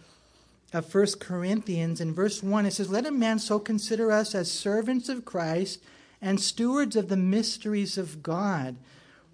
[0.72, 2.00] of First Corinthians.
[2.00, 5.80] In verse 1, it says, Let a man so consider us as servants of Christ
[6.20, 8.76] and stewards of the mysteries of God.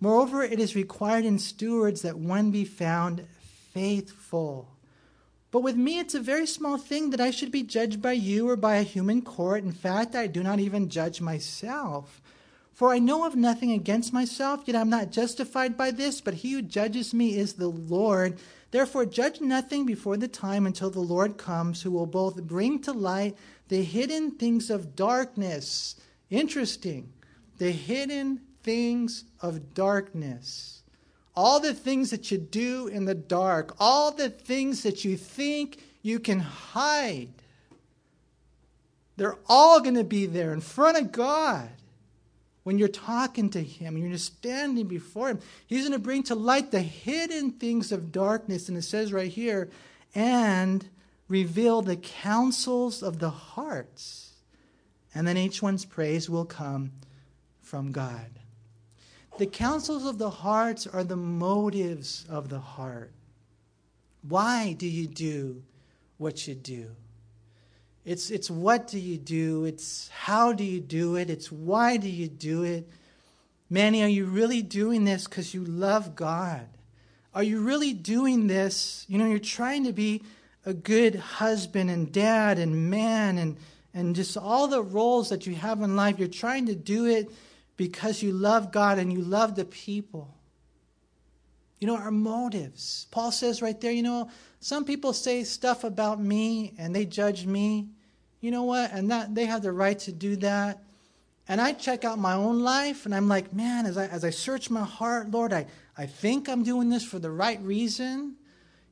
[0.01, 3.27] Moreover, it is required in stewards that one be found
[3.73, 4.69] faithful.
[5.51, 8.49] But with me, it's a very small thing that I should be judged by you
[8.49, 9.65] or by a human court.
[9.65, 12.21] In fact, I do not even judge myself.
[12.81, 16.33] For I know of nothing against myself, yet I am not justified by this, but
[16.33, 18.39] he who judges me is the Lord.
[18.71, 22.93] Therefore, judge nothing before the time until the Lord comes, who will both bring to
[22.93, 23.37] light
[23.69, 25.97] the hidden things of darkness
[26.31, 27.13] Interesting.
[27.59, 30.83] The hidden things of darkness.
[31.37, 35.83] All the things that you do in the dark, all the things that you think
[36.01, 37.29] you can hide,
[39.19, 41.69] they're all going to be there in front of God
[42.63, 45.41] when you're talking to Him and you're just standing before Him.
[45.67, 48.69] He's going to bring to light the hidden things of darkness.
[48.69, 49.71] And it says right here,
[50.15, 50.89] and
[51.29, 54.31] reveal the counsels of the hearts
[55.15, 56.93] and then each one's praise will come
[57.61, 58.31] from God.
[59.39, 63.13] The counsels of the hearts are the motives of the heart.
[64.23, 65.63] Why do you do
[66.19, 66.91] what you do?
[68.05, 72.09] It's, it's what do you do, it's how do you do it, it's why do
[72.09, 72.89] you do it.
[73.69, 76.67] Manny, are you really doing this because you love God?
[77.35, 79.05] Are you really doing this?
[79.09, 80.23] You know, you're trying to be
[80.65, 83.57] a good husband and dad and man and,
[83.95, 86.19] and just all the roles that you have in life.
[86.19, 87.31] You're trying to do it
[87.77, 90.35] because you love God and you love the people.
[91.81, 93.07] You know, our motives.
[93.11, 97.47] Paul says right there, you know, some people say stuff about me and they judge
[97.47, 97.89] me.
[98.41, 98.93] You know what?
[98.93, 100.83] And that they have the right to do that.
[101.49, 104.31] And I check out my own life and I'm like, man, as I, as I
[104.31, 105.67] search my heart, Lord, I,
[105.97, 108.37] I think I'm doing this for the right reason.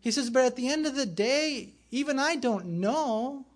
[0.01, 3.47] He says, but at the end of the day, even I don't know.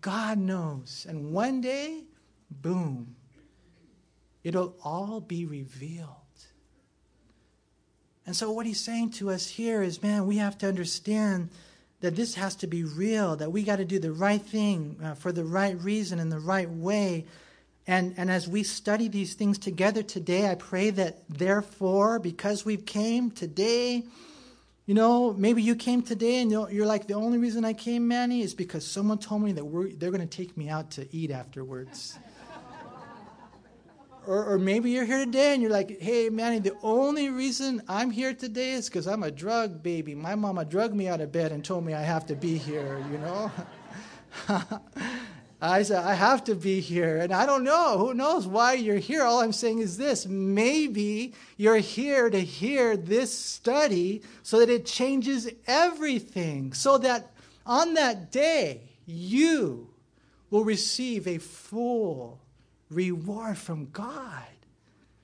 [0.00, 1.06] God knows.
[1.08, 2.04] And one day,
[2.50, 3.16] boom,
[4.42, 6.17] it'll all be revealed.
[8.28, 11.48] And so, what he's saying to us here is, man, we have to understand
[12.02, 15.14] that this has to be real, that we got to do the right thing uh,
[15.14, 17.24] for the right reason in the right way.
[17.86, 22.84] And, and as we study these things together today, I pray that therefore, because we've
[22.84, 24.04] came today,
[24.84, 28.42] you know, maybe you came today and you're like, the only reason I came, Manny,
[28.42, 32.18] is because someone told me that they're going to take me out to eat afterwards.
[34.28, 38.10] Or, or maybe you're here today and you're like, hey, Manny, the only reason I'm
[38.10, 40.14] here today is because I'm a drug baby.
[40.14, 43.02] My mama drugged me out of bed and told me I have to be here,
[43.10, 43.50] you know?
[45.62, 47.16] I said, I have to be here.
[47.16, 47.96] And I don't know.
[47.96, 49.22] Who knows why you're here?
[49.22, 54.84] All I'm saying is this maybe you're here to hear this study so that it
[54.84, 57.32] changes everything, so that
[57.64, 59.88] on that day, you
[60.50, 62.42] will receive a full
[62.90, 64.44] reward from God.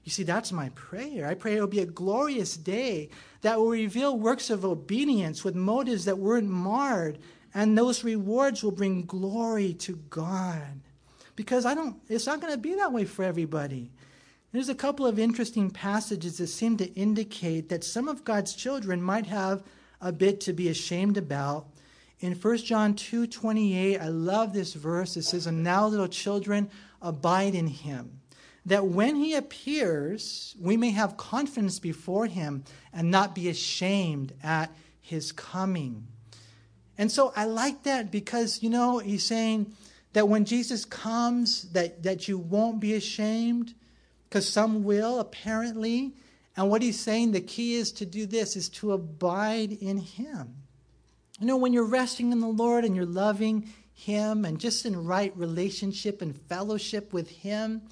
[0.04, 1.26] You see, that's my prayer.
[1.26, 3.08] I pray it will be a glorious day
[3.40, 7.18] that will reveal works of obedience with motives that weren't marred
[7.54, 10.80] and those rewards will bring glory to God.
[11.36, 13.90] Because I don't, it's not going to be that way for everybody.
[14.52, 19.02] There's a couple of interesting passages that seem to indicate that some of God's children
[19.02, 19.62] might have
[20.00, 21.66] a bit to be ashamed about.
[22.20, 25.16] In 1 John 2 28, I love this verse.
[25.16, 26.70] It says, And now, little children,
[27.04, 28.20] abide in him,
[28.66, 34.74] that when he appears, we may have confidence before him and not be ashamed at
[35.00, 36.06] his coming.
[36.96, 39.72] And so I like that because, you know, he's saying
[40.14, 43.74] that when Jesus comes, that, that you won't be ashamed,
[44.28, 46.14] because some will, apparently.
[46.56, 50.54] And what he's saying, the key is to do this, is to abide in him.
[51.40, 55.06] You know, when you're resting in the Lord and you're loving him and just in
[55.06, 57.82] right relationship and fellowship with him,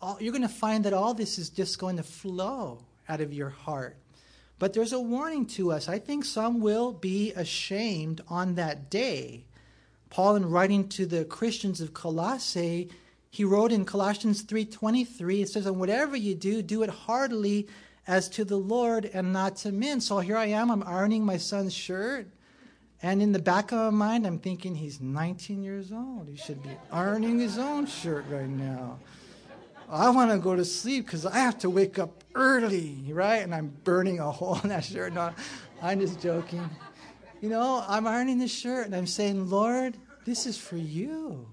[0.00, 3.32] all, you're going to find that all this is just going to flow out of
[3.32, 3.96] your heart.
[4.58, 5.88] But there's a warning to us.
[5.88, 9.44] I think some will be ashamed on that day.
[10.10, 12.90] Paul, in writing to the Christians of Colossae,
[13.30, 17.66] he wrote in Colossians 3:23, it says, "And whatever you do, do it heartily
[18.06, 21.38] as to the Lord and not to men." So here I am, I'm ironing my
[21.38, 22.28] son's shirt.
[23.02, 26.28] And in the back of my mind, I'm thinking he's 19 years old.
[26.28, 28.98] He should be ironing his own shirt right now.
[29.90, 33.42] I want to go to sleep because I have to wake up early, right?
[33.42, 35.12] And I'm burning a hole in that shirt.
[35.12, 35.32] No,
[35.82, 36.68] I'm just joking.
[37.40, 41.46] You know, I'm ironing the shirt and I'm saying, Lord, this is for you.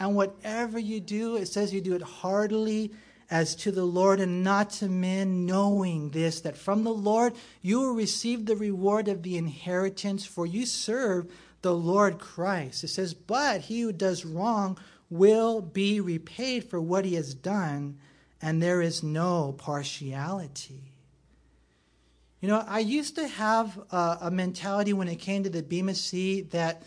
[0.00, 2.90] And whatever you do, it says you do it heartily
[3.30, 7.80] as to the Lord and not to men, knowing this, that from the Lord you
[7.80, 11.30] will receive the reward of the inheritance, for you serve
[11.62, 12.84] the Lord Christ.
[12.84, 14.78] It says, But he who does wrong
[15.10, 17.98] will be repaid for what he has done,
[18.40, 20.92] and there is no partiality.
[22.40, 25.94] You know, I used to have a, a mentality when it came to the Bema
[25.94, 26.82] Seat that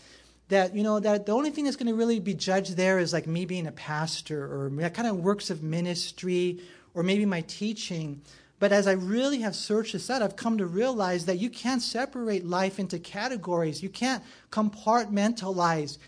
[0.50, 3.12] that you know that the only thing that's going to really be judged there is
[3.12, 6.60] like me being a pastor or that kind of works of ministry
[6.94, 8.20] or maybe my teaching
[8.58, 11.82] but as i really have searched this out i've come to realize that you can't
[11.82, 15.98] separate life into categories you can't compartmentalize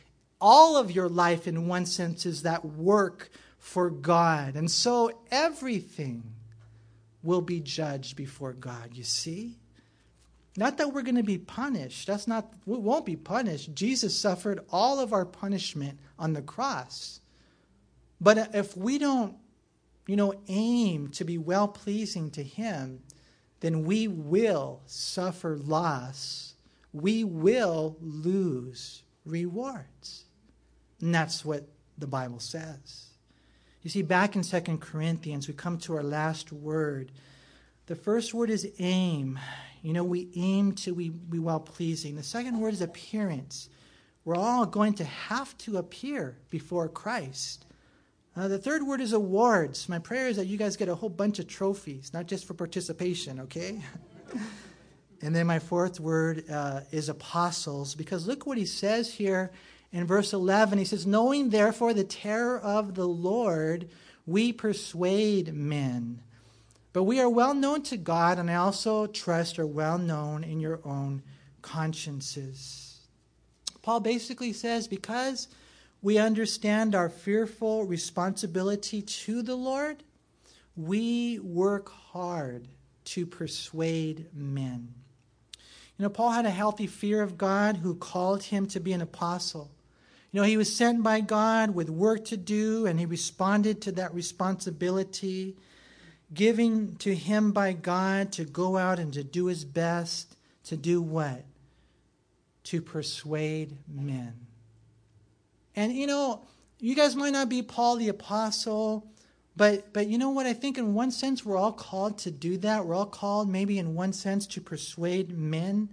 [0.43, 4.57] all of your life, in one sense, is that work for God.
[4.57, 6.25] And so everything
[7.23, 9.57] will be judged before God, you see?
[10.57, 12.07] Not that we're going to be punished.
[12.07, 13.75] That's not, we won't be punished.
[13.75, 17.21] Jesus suffered all of our punishment on the cross.
[18.21, 19.37] But if we don't,
[20.07, 23.00] you know, aim to be well pleasing to Him,
[23.61, 26.55] then we will suffer loss.
[26.92, 30.25] We will lose rewards.
[31.00, 33.07] And that's what the Bible says.
[33.83, 37.11] You see, back in 2 Corinthians, we come to our last word.
[37.87, 39.38] The first word is aim.
[39.83, 42.15] You know, we aim to be, be well pleasing.
[42.15, 43.69] The second word is appearance.
[44.25, 47.67] We're all going to have to appear before Christ.
[48.37, 49.89] Uh, the third word is awards.
[49.89, 52.55] My prayer is that you guys get a whole bunch of trophies, not just for
[52.55, 53.83] participation, okay?
[55.23, 59.51] and then my fourth word uh, is apostles, because look what he says here
[59.91, 60.79] in verse 11.
[60.79, 63.91] He says, Knowing therefore the terror of the Lord,
[64.25, 66.23] we persuade men.
[66.93, 70.61] But we are well known to God, and I also trust are well known in
[70.61, 71.23] your own
[71.63, 73.01] consciences.
[73.81, 75.49] Paul basically says, because
[76.03, 80.03] we understand our fearful responsibility to the Lord,
[80.77, 82.69] we work hard
[83.05, 84.95] to persuade men.
[85.97, 89.01] You know, Paul had a healthy fear of God who called him to be an
[89.01, 89.71] apostle.
[90.31, 93.93] You know, he was sent by God with work to do, and he responded to
[93.93, 95.57] that responsibility,
[96.35, 101.03] giving to him by God to go out and to do his best to do
[101.03, 101.45] what?
[102.65, 104.35] To persuade men.
[105.75, 106.43] And you know,
[106.79, 109.11] you guys might not be Paul the apostle,
[109.57, 110.47] but but you know what?
[110.47, 112.87] I think in one sense we're all called to do that.
[112.87, 115.89] We're all called maybe in one sense to persuade men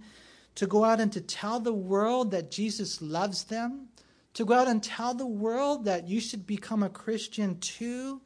[0.54, 3.88] to go out and to tell the world that Jesus loves them,
[4.34, 8.20] to go out and tell the world that you should become a Christian too.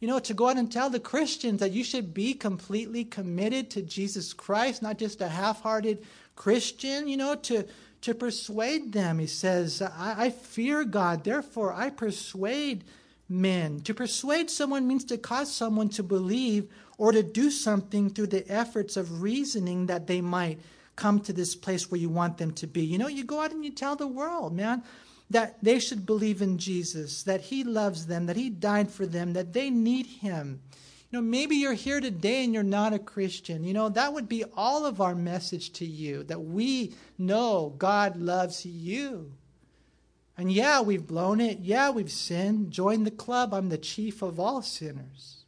[0.00, 3.70] You know, to go out and tell the Christians that you should be completely committed
[3.70, 6.04] to Jesus Christ, not just a half hearted
[6.36, 7.66] Christian, you know, to,
[8.00, 9.18] to persuade them.
[9.18, 12.84] He says, I, I fear God, therefore I persuade
[13.28, 13.80] men.
[13.82, 18.50] To persuade someone means to cause someone to believe or to do something through the
[18.50, 20.60] efforts of reasoning that they might
[20.96, 22.82] come to this place where you want them to be.
[22.82, 24.82] You know, you go out and you tell the world, man,
[25.30, 29.32] that they should believe in Jesus, that He loves them, that He died for them,
[29.32, 30.60] that they need Him.
[31.10, 33.64] You know, maybe you're here today and you're not a Christian.
[33.64, 38.16] You know, that would be all of our message to you that we know God
[38.16, 39.32] loves you.
[40.36, 41.58] And yeah, we've blown it.
[41.58, 42.70] Yeah, we've sinned.
[42.70, 43.52] Join the club.
[43.52, 45.44] I'm the chief of all sinners.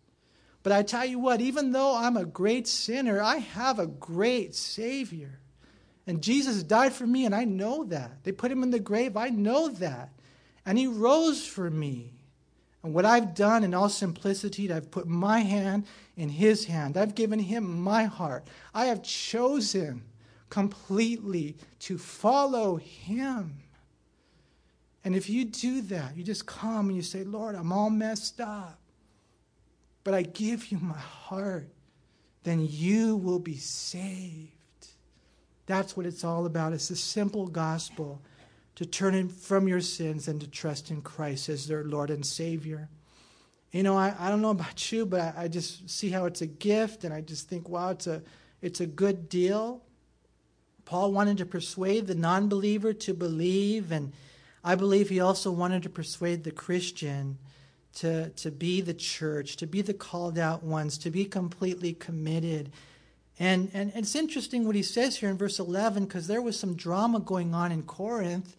[0.63, 4.55] But I tell you what, even though I'm a great sinner, I have a great
[4.55, 5.41] Savior.
[6.07, 8.25] And Jesus died for me, and I know that.
[8.25, 10.11] They put him in the grave, I know that.
[10.67, 12.13] And he rose for me.
[12.83, 15.87] And what I've done in all simplicity, I've put my hand
[16.17, 16.97] in his hand.
[16.97, 18.49] I've given him my heart.
[18.75, 20.03] I have chosen
[20.51, 23.59] completely to follow him.
[25.05, 28.41] And if you do that, you just come and you say, Lord, I'm all messed
[28.41, 28.79] up,
[30.05, 31.69] but I give you my heart,
[32.45, 34.52] then you will be saved.
[35.67, 36.73] That's what it's all about.
[36.73, 38.21] It's a simple gospel
[38.75, 42.89] to turn from your sins and to trust in Christ as their Lord and Savior.
[43.71, 46.43] You know, I, I don't know about you, but I, I just see how it's
[46.43, 48.23] a gift, and I just think, wow, it's a,
[48.61, 49.83] it's a good deal.
[50.85, 54.13] Paul wanted to persuade the non believer to believe, and
[54.65, 57.39] I believe he also wanted to persuade the Christian
[57.95, 62.73] to, to be the church, to be the called out ones, to be completely committed.
[63.39, 66.75] And, and it's interesting what he says here in verse 11 because there was some
[66.75, 68.57] drama going on in Corinth.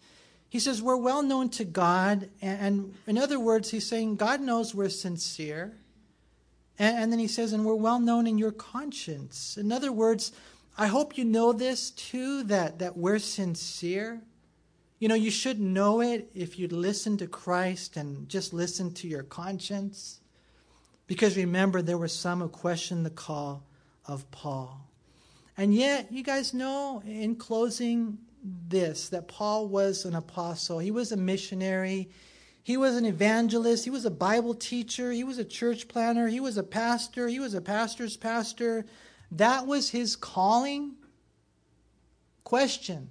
[0.48, 2.28] He says, We're well known to God.
[2.42, 5.76] And, and in other words, he's saying, God knows we're sincere.
[6.78, 9.56] And, and then he says, And we're well known in your conscience.
[9.56, 10.32] In other words,
[10.76, 14.20] I hope you know this too that, that we're sincere.
[14.98, 19.08] You know, you should know it if you'd listen to Christ and just listen to
[19.08, 20.20] your conscience.
[21.06, 23.62] Because remember, there were some who questioned the call
[24.06, 24.88] of Paul.
[25.56, 28.18] And yet, you guys know, in closing,
[28.68, 32.10] this that Paul was an apostle, he was a missionary,
[32.62, 36.40] he was an evangelist, he was a Bible teacher, he was a church planner, he
[36.40, 38.84] was a pastor, he was a pastor's pastor.
[39.32, 40.92] That was his calling.
[42.42, 43.10] Question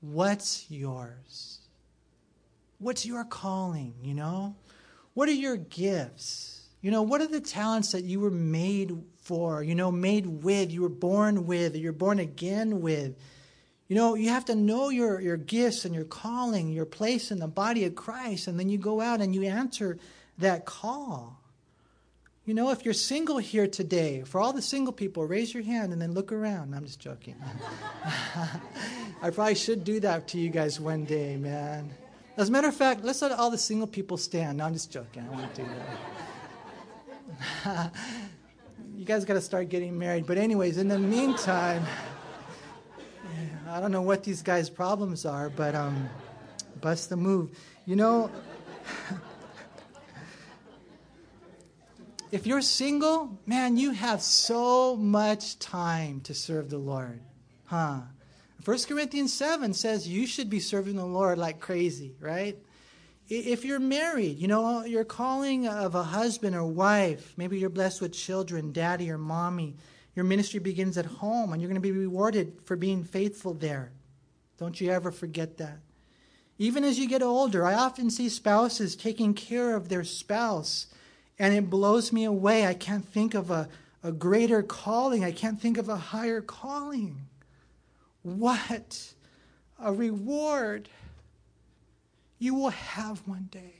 [0.00, 1.60] What's yours?
[2.78, 4.54] What's your calling, you know?
[5.14, 6.66] What are your gifts?
[6.82, 8.94] You know, what are the talents that you were made
[9.24, 13.16] for, you know, made with, you were born with, you're born again with.
[13.88, 17.38] You know, you have to know your, your gifts and your calling, your place in
[17.38, 19.98] the body of Christ, and then you go out and you answer
[20.38, 21.40] that call.
[22.44, 25.94] You know, if you're single here today, for all the single people, raise your hand
[25.94, 26.74] and then look around.
[26.74, 27.36] I'm just joking.
[29.22, 31.90] I probably should do that to you guys one day, man.
[32.36, 34.58] As a matter of fact, let's let all the single people stand.
[34.58, 35.26] No, I'm just joking.
[35.26, 35.64] I won't do
[37.64, 37.92] that.
[38.96, 40.26] you guys got to start getting married.
[40.26, 41.84] But, anyways, in the meantime,
[43.68, 46.08] I don't know what these guys' problems are, but um,
[46.80, 47.58] bust the move.
[47.86, 48.30] You know,
[52.30, 57.20] if you're single, man, you have so much time to serve the Lord.
[57.64, 58.00] Huh?
[58.64, 62.56] 1 Corinthians 7 says you should be serving the Lord like crazy, right?
[63.28, 68.00] If you're married, you know, your calling of a husband or wife, maybe you're blessed
[68.00, 69.76] with children, daddy or mommy,
[70.14, 73.92] your ministry begins at home and you're going to be rewarded for being faithful there.
[74.58, 75.78] Don't you ever forget that.
[76.58, 80.86] Even as you get older, I often see spouses taking care of their spouse,
[81.38, 82.64] and it blows me away.
[82.66, 83.68] I can't think of a,
[84.04, 87.26] a greater calling, I can't think of a higher calling.
[88.22, 89.14] What
[89.80, 90.88] a reward
[92.44, 93.72] you will have one day.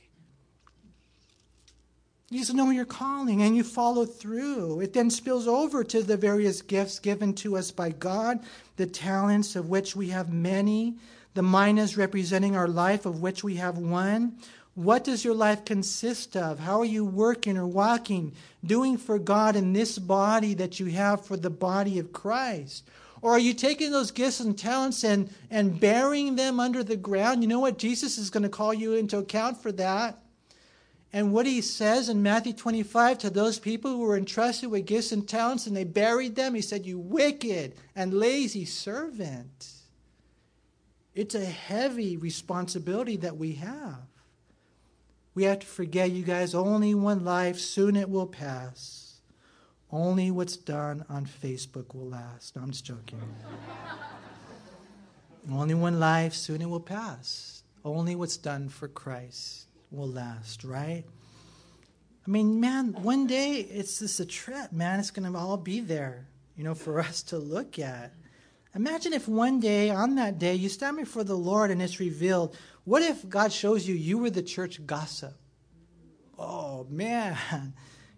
[2.31, 4.81] You just know your calling and you follow through.
[4.81, 8.39] It then spills over to the various gifts given to us by God,
[8.77, 10.95] the talents of which we have many,
[11.35, 14.39] the minas representing our life, of which we have one.
[14.73, 16.59] What does your life consist of?
[16.59, 18.33] How are you working or walking,
[18.65, 22.83] doing for God in this body that you have for the body of Christ?
[23.25, 27.41] Or are you taking those gifts and talents and, and burying them under the ground?
[27.41, 27.79] You know what?
[27.79, 30.19] Jesus is going to call you into account for that.
[31.11, 35.11] And what he says in Matthew 25 to those people who were entrusted with gifts
[35.11, 39.71] and talents and they buried them, he said, You wicked and lazy servant.
[41.15, 44.05] It's a heavy responsibility that we have.
[45.33, 49.04] We have to forget, you guys, only one life, soon it will pass.
[49.91, 52.55] Only what's done on Facebook will last.
[52.55, 53.21] No, I'm just joking.
[55.51, 57.63] only one life, soon it will pass.
[57.83, 61.03] Only what's done for Christ will last, right?
[62.25, 64.99] I mean, man, one day it's just a trip, man.
[64.99, 66.27] It's going to all be there,
[66.57, 68.13] you know, for us to look at.
[68.73, 72.57] Imagine if one day, on that day, you stand before the Lord and it's revealed.
[72.83, 75.35] What if God shows you you were the church gossip?
[76.37, 77.37] Oh, man.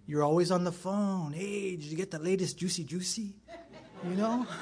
[0.07, 1.33] You're always on the phone.
[1.33, 3.35] Hey, did you get the latest juicy juicy?
[4.05, 4.47] You know?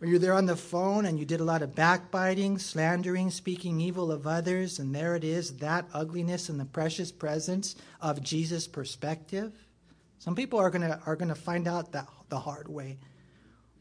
[0.00, 3.80] or you're there on the phone and you did a lot of backbiting, slandering, speaking
[3.80, 8.68] evil of others, and there it is, that ugliness in the precious presence of Jesus'
[8.68, 9.52] perspective.
[10.18, 12.98] Some people are going to are to find out that the hard way.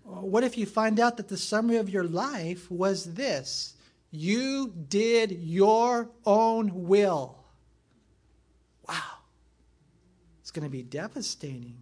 [0.07, 3.76] Uh, what if you find out that the summary of your life was this?
[4.09, 7.38] You did your own will.
[8.89, 9.20] Wow.
[10.42, 11.78] It's going to be devastating.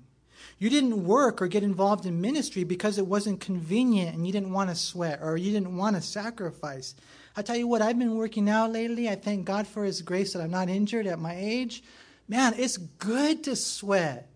[0.57, 4.51] You didn't work or get involved in ministry because it wasn't convenient and you didn't
[4.51, 6.95] want to sweat or you didn't want to sacrifice.
[7.35, 9.09] I tell you what, I've been working out lately.
[9.09, 11.83] I thank God for His grace that I'm not injured at my age.
[12.27, 14.29] Man, it's good to sweat.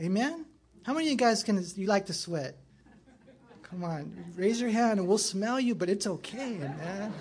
[0.00, 0.44] Amen?
[0.84, 2.56] How many of you guys can you like to sweat?
[3.62, 7.12] Come on, raise your hand and we'll smell you, but it's okay, man.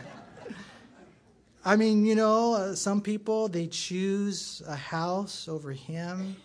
[1.65, 6.37] I mean, you know, uh, some people, they choose a house over Him.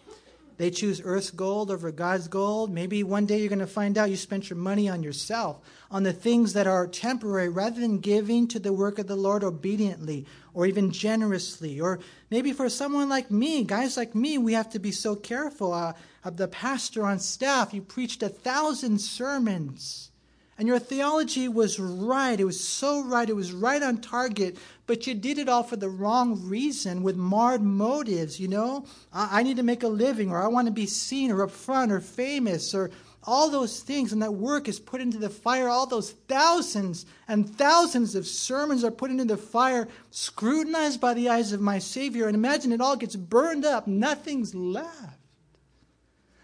[0.57, 2.73] They choose earth's gold over God's gold.
[2.73, 6.03] Maybe one day you're going to find out you spent your money on yourself, on
[6.03, 10.27] the things that are temporary, rather than giving to the work of the Lord obediently
[10.55, 11.81] or even generously.
[11.81, 11.99] Or
[12.31, 15.73] maybe for someone like me, guys like me, we have to be so careful.
[15.73, 15.95] Uh,
[16.25, 20.12] of the pastor on staff, you preached a thousand sermons.
[20.59, 22.39] And your theology was right.
[22.39, 23.29] It was so right.
[23.29, 24.59] It was right on target.
[24.87, 28.85] But you did it all for the wrong reason with marred motives, you know?
[29.13, 31.51] I, I need to make a living, or I want to be seen, or up
[31.51, 32.91] front, or famous, or
[33.25, 34.13] all those things.
[34.13, 35.69] And that work is put into the fire.
[35.69, 41.31] All those thousands and thousands of sermons are put into the fire, scrutinized by the
[41.31, 42.27] eyes of my Savior.
[42.27, 43.87] And imagine it all gets burned up.
[43.87, 45.19] Nothing's left.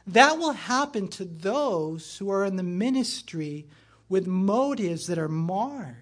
[0.07, 3.67] That will happen to those who are in the ministry
[4.09, 5.97] with motives that are marred.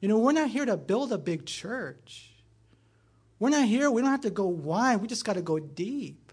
[0.00, 2.32] You know, we're not here to build a big church.
[3.38, 6.32] We're not here, we don't have to go wide, we just got to go deep.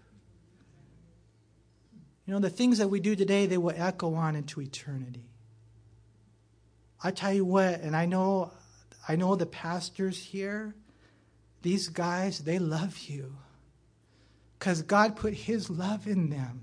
[2.26, 5.28] You know, the things that we do today, they will echo on into eternity.
[7.02, 8.52] I tell you what, and I know
[9.06, 10.74] I know the pastors here,
[11.60, 13.36] these guys, they love you
[14.58, 16.62] because God put His love in them.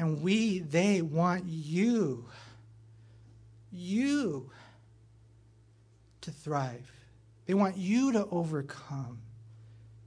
[0.00, 2.24] And we, they want you,
[3.70, 4.50] you
[6.22, 6.90] to thrive.
[7.44, 9.18] They want you to overcome.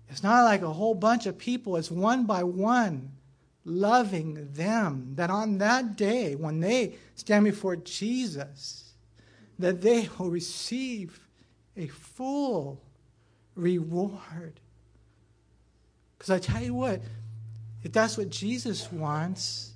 [0.10, 3.12] It's not like a whole bunch of people, it's one by one
[3.66, 5.12] loving them.
[5.14, 8.94] That on that day, when they stand before Jesus,
[9.60, 11.20] that they will receive
[11.78, 12.82] a full
[13.54, 14.60] reward
[16.18, 17.00] because I tell you what,
[17.84, 19.73] if that's what Jesus wants,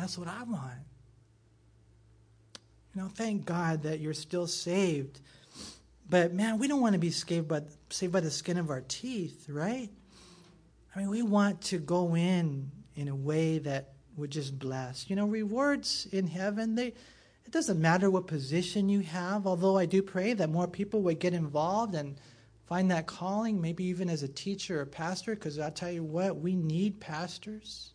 [0.00, 0.80] that's what I want.
[2.94, 5.20] You know, thank God that you're still saved.
[6.08, 8.82] But man, we don't want to be saved by, saved by the skin of our
[8.88, 9.90] teeth, right?
[10.94, 15.08] I mean, we want to go in in a way that would just bless.
[15.08, 16.94] You know, rewards in heaven, they
[17.50, 21.18] It doesn't matter what position you have, although I do pray that more people would
[21.18, 22.16] get involved and
[22.66, 26.36] find that calling, maybe even as a teacher or pastor, because I'll tell you what,
[26.36, 27.92] we need pastors.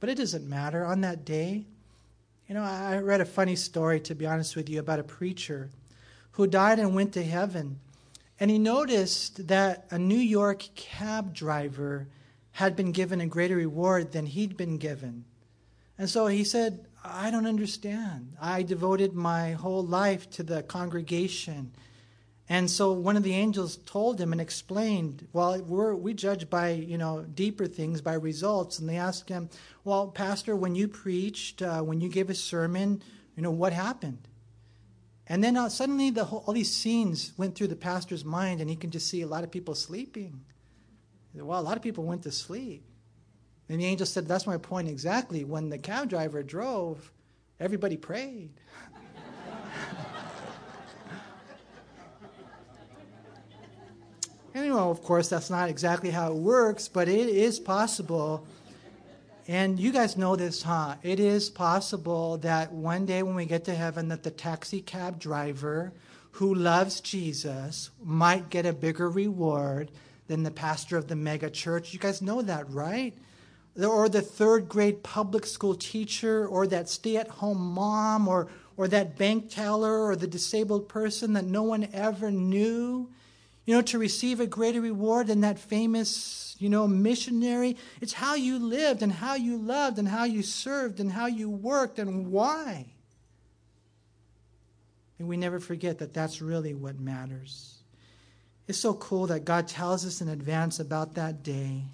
[0.00, 0.84] But it doesn't matter.
[0.84, 1.66] On that day,
[2.48, 5.70] you know, I read a funny story, to be honest with you, about a preacher
[6.32, 7.78] who died and went to heaven.
[8.40, 12.08] And he noticed that a New York cab driver
[12.52, 15.24] had been given a greater reward than he'd been given.
[15.98, 18.32] And so he said, I don't understand.
[18.40, 21.72] I devoted my whole life to the congregation.
[22.50, 26.98] And so one of the angels told him and explained, well, we judge by, you
[26.98, 28.80] know, deeper things, by results.
[28.80, 29.48] And they asked him,
[29.84, 33.04] well, Pastor, when you preached, uh, when you gave a sermon,
[33.36, 34.26] you know, what happened?
[35.28, 38.68] And then uh, suddenly the whole, all these scenes went through the pastor's mind, and
[38.68, 40.40] he can just see a lot of people sleeping.
[41.32, 42.82] Well, a lot of people went to sleep.
[43.68, 45.44] And the angel said, That's my point exactly.
[45.44, 47.12] When the cab driver drove,
[47.60, 48.50] everybody prayed.
[54.54, 58.46] know, of course, that's not exactly how it works, but it is possible.
[59.48, 60.96] And you guys know this, huh?
[61.02, 65.18] It is possible that one day when we get to heaven, that the taxi cab
[65.18, 65.92] driver
[66.32, 69.90] who loves Jesus might get a bigger reward
[70.28, 71.92] than the pastor of the mega church.
[71.92, 73.14] You guys know that, right?
[73.76, 78.88] or the third grade public school teacher, or that stay at home mom, or, or
[78.88, 83.08] that bank teller, or the disabled person that no one ever knew,
[83.70, 87.76] you know, to receive a greater reward than that famous, you know, missionary.
[88.00, 91.48] It's how you lived, and how you loved, and how you served, and how you
[91.48, 92.86] worked, and why.
[95.20, 97.76] And we never forget that that's really what matters.
[98.66, 101.84] It's so cool that God tells us in advance about that day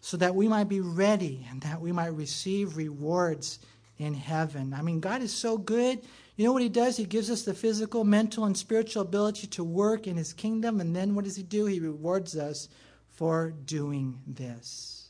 [0.00, 3.58] so that we might be ready and that we might receive rewards
[3.98, 4.72] in heaven.
[4.72, 6.00] I mean, God is so good.
[6.36, 6.96] You know what He does?
[6.96, 10.80] He gives us the physical, mental, and spiritual ability to work in His kingdom.
[10.80, 11.66] And then what does He do?
[11.66, 12.68] He rewards us
[13.10, 15.08] for doing this.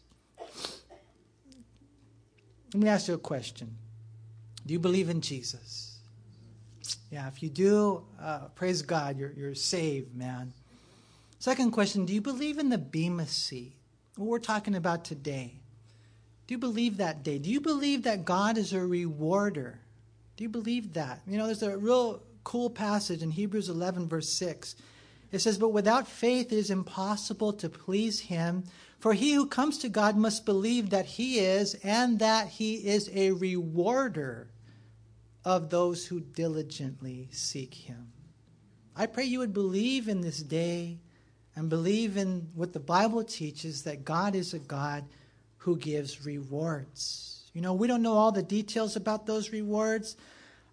[2.72, 3.76] Let me ask you a question
[4.64, 5.98] Do you believe in Jesus?
[7.10, 10.52] Yeah, if you do, uh, praise God, you're, you're saved, man.
[11.38, 13.72] Second question Do you believe in the Bema seat?
[14.16, 15.60] what we're talking about today.
[16.46, 17.38] Do you believe that day?
[17.38, 19.80] Do you believe that God is a rewarder?
[20.36, 21.22] Do you believe that?
[21.26, 24.76] You know, there's a real cool passage in Hebrews 11, verse 6.
[25.32, 28.64] It says, But without faith it is impossible to please him,
[28.98, 33.10] for he who comes to God must believe that he is, and that he is
[33.12, 34.48] a rewarder
[35.44, 38.12] of those who diligently seek him.
[38.94, 40.98] I pray you would believe in this day
[41.54, 45.04] and believe in what the Bible teaches that God is a God
[45.58, 47.35] who gives rewards.
[47.56, 50.18] You know, we don't know all the details about those rewards.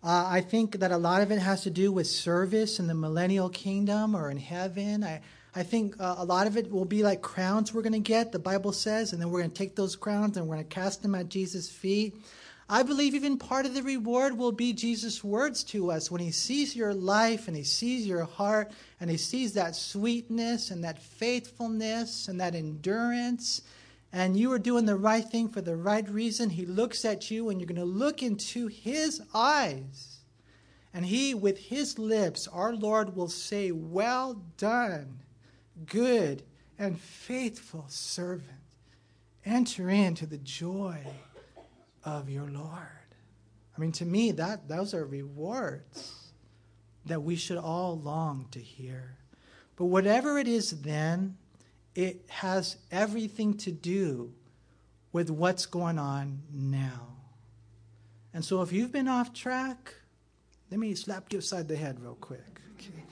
[0.04, 2.94] Uh, I think that a lot of it has to do with service in the
[2.94, 5.02] millennial kingdom or in heaven.
[5.02, 5.22] I,
[5.56, 8.34] I think uh, a lot of it will be like crowns we're going to get,
[8.34, 10.76] the Bible says, and then we're going to take those crowns and we're going to
[10.76, 12.16] cast them at Jesus' feet.
[12.68, 16.32] I believe even part of the reward will be Jesus' words to us when he
[16.32, 21.02] sees your life and he sees your heart and he sees that sweetness and that
[21.02, 23.62] faithfulness and that endurance
[24.16, 26.52] and you are doing the right thing for the right reason.
[26.52, 30.20] He looks at you and you're going to look into his eyes.
[30.94, 35.22] And he, with his lips, our Lord will say, Well done,
[35.88, 36.44] good
[36.78, 38.52] and faithful servant.
[39.44, 41.00] Enter into the joy
[42.06, 42.88] of your Lord.
[43.76, 46.30] I mean, to me, that those are rewards
[47.06, 49.18] that we should all long to hear.
[49.76, 51.38] But whatever it is, then,
[51.96, 54.34] it has everything to do
[55.12, 57.18] with what's going on now.
[58.34, 59.94] And so, if you've been off track,
[60.72, 62.62] let me slap you upside the head real quick.
[62.76, 63.04] Okay.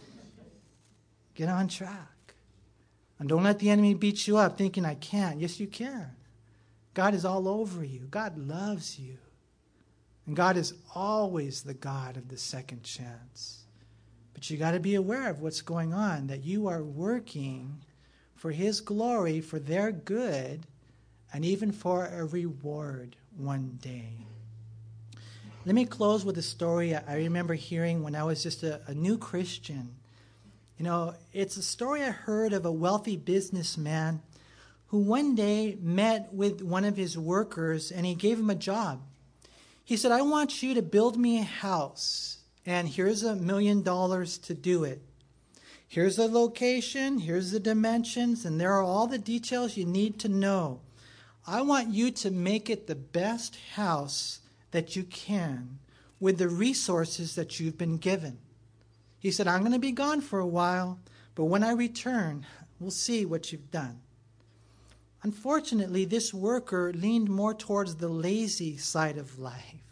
[1.36, 2.34] Get on track.
[3.20, 5.40] And don't let the enemy beat you up thinking, I can't.
[5.40, 6.16] Yes, you can.
[6.96, 8.08] God is all over you.
[8.10, 9.18] God loves you.
[10.26, 13.66] And God is always the God of the second chance.
[14.34, 17.84] But you got to be aware of what's going on, that you are working
[18.42, 20.66] for His glory, for their good,
[21.32, 24.14] and even for a reward one day.
[25.64, 28.96] Let me close with a story I remember hearing when I was just a, a
[28.96, 29.94] new Christian.
[30.80, 34.24] You know, it's a story I heard of a wealthy businessman
[34.88, 39.04] who one day met with one of his workers and he gave him a job.
[39.86, 44.40] He said, I want you to build me a house, and here's a million dollars
[44.40, 45.04] to do it.
[45.92, 50.30] Here's the location, here's the dimensions, and there are all the details you need to
[50.30, 50.80] know.
[51.46, 54.40] I want you to make it the best house
[54.72, 55.80] that you can
[56.18, 58.38] with the resources that you've been given.
[59.20, 60.98] He said, I'm going to be gone for a while,
[61.36, 62.46] but when I return,
[62.80, 64.00] we'll see what you've done.
[65.24, 69.84] Unfortunately, this worker leaned more towards the lazy side of life.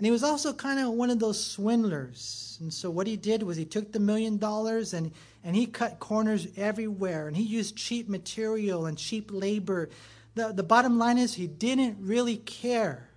[0.00, 2.56] And he was also kind of one of those swindlers.
[2.62, 5.12] And so what he did was he took the million dollars and,
[5.44, 7.28] and he cut corners everywhere.
[7.28, 9.90] And he used cheap material and cheap labor.
[10.36, 13.10] The, the bottom line is he didn't really care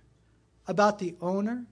[0.68, 1.64] about the owner.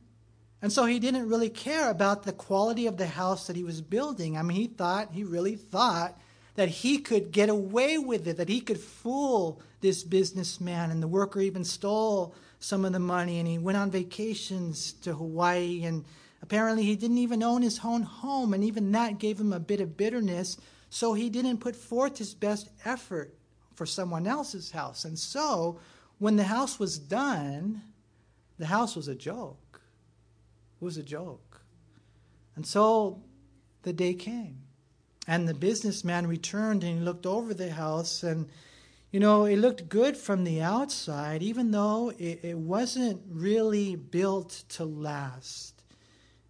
[0.62, 3.82] And so he didn't really care about the quality of the house that he was
[3.82, 4.38] building.
[4.38, 6.16] I mean, he thought, he really thought
[6.54, 10.90] that he could get away with it, that he could fool this businessman.
[10.90, 15.14] And the worker even stole some of the money and he went on vacations to
[15.14, 15.82] Hawaii.
[15.84, 16.04] And
[16.42, 18.54] apparently, he didn't even own his own home.
[18.54, 20.56] And even that gave him a bit of bitterness.
[20.88, 23.34] So he didn't put forth his best effort
[23.74, 25.04] for someone else's house.
[25.04, 25.80] And so,
[26.18, 27.82] when the house was done,
[28.58, 29.80] the house was a joke.
[30.80, 31.62] It was a joke.
[32.54, 33.22] And so
[33.82, 34.58] the day came.
[35.26, 38.48] And the businessman returned and he looked over the house and
[39.12, 44.64] you know, it looked good from the outside, even though it, it, wasn't really built
[44.70, 45.82] to last.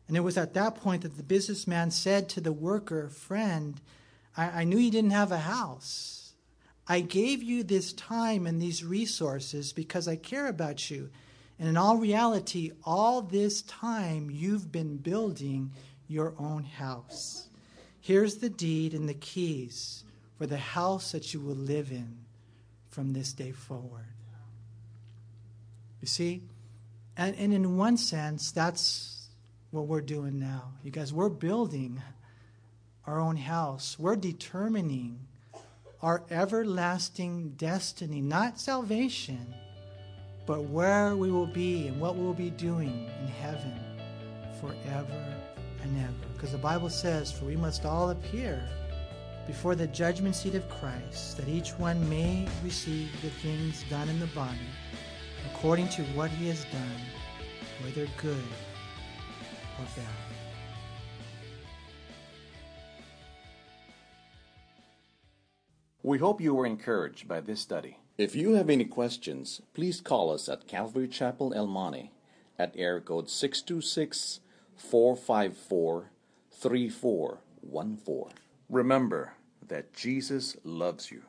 [0.07, 3.81] And it was at that point that the businessman said to the worker, Friend,
[4.37, 6.35] I, I knew you didn't have a house.
[6.87, 11.11] I gave you this time and these resources because I care about you.
[11.59, 15.73] And in all reality, all this time you've been building
[16.07, 17.49] your own house.
[18.01, 20.05] Here's the deed and the keys
[20.39, 22.22] for the house that you will live in
[22.93, 24.07] from this day forward.
[26.01, 26.43] You see?
[27.16, 29.28] And, and in one sense, that's
[29.70, 30.74] what we're doing now.
[30.84, 32.03] You guys, we're building
[33.07, 33.99] our own house.
[33.99, 35.26] We're determining
[36.03, 39.55] our everlasting destiny, not salvation,
[40.47, 43.74] but where we will be and what we'll be doing in heaven
[44.61, 45.36] forever
[45.82, 46.32] and ever.
[46.34, 48.62] Because the Bible says, For we must all appear
[49.47, 54.20] before the judgment seat of Christ, that each one may receive the things done in
[54.20, 54.59] the body
[55.51, 57.01] according to what he has done,
[57.82, 58.45] whether good
[59.78, 60.07] or bad.
[66.05, 67.99] We hope you were encouraged by this study.
[68.18, 72.11] If you have any questions, please call us at Calvary Chapel El Monte
[72.59, 74.40] at air code 626
[74.76, 76.11] 454
[76.51, 78.41] 3414.
[78.71, 79.35] Remember
[79.69, 81.23] that Jesus loves you.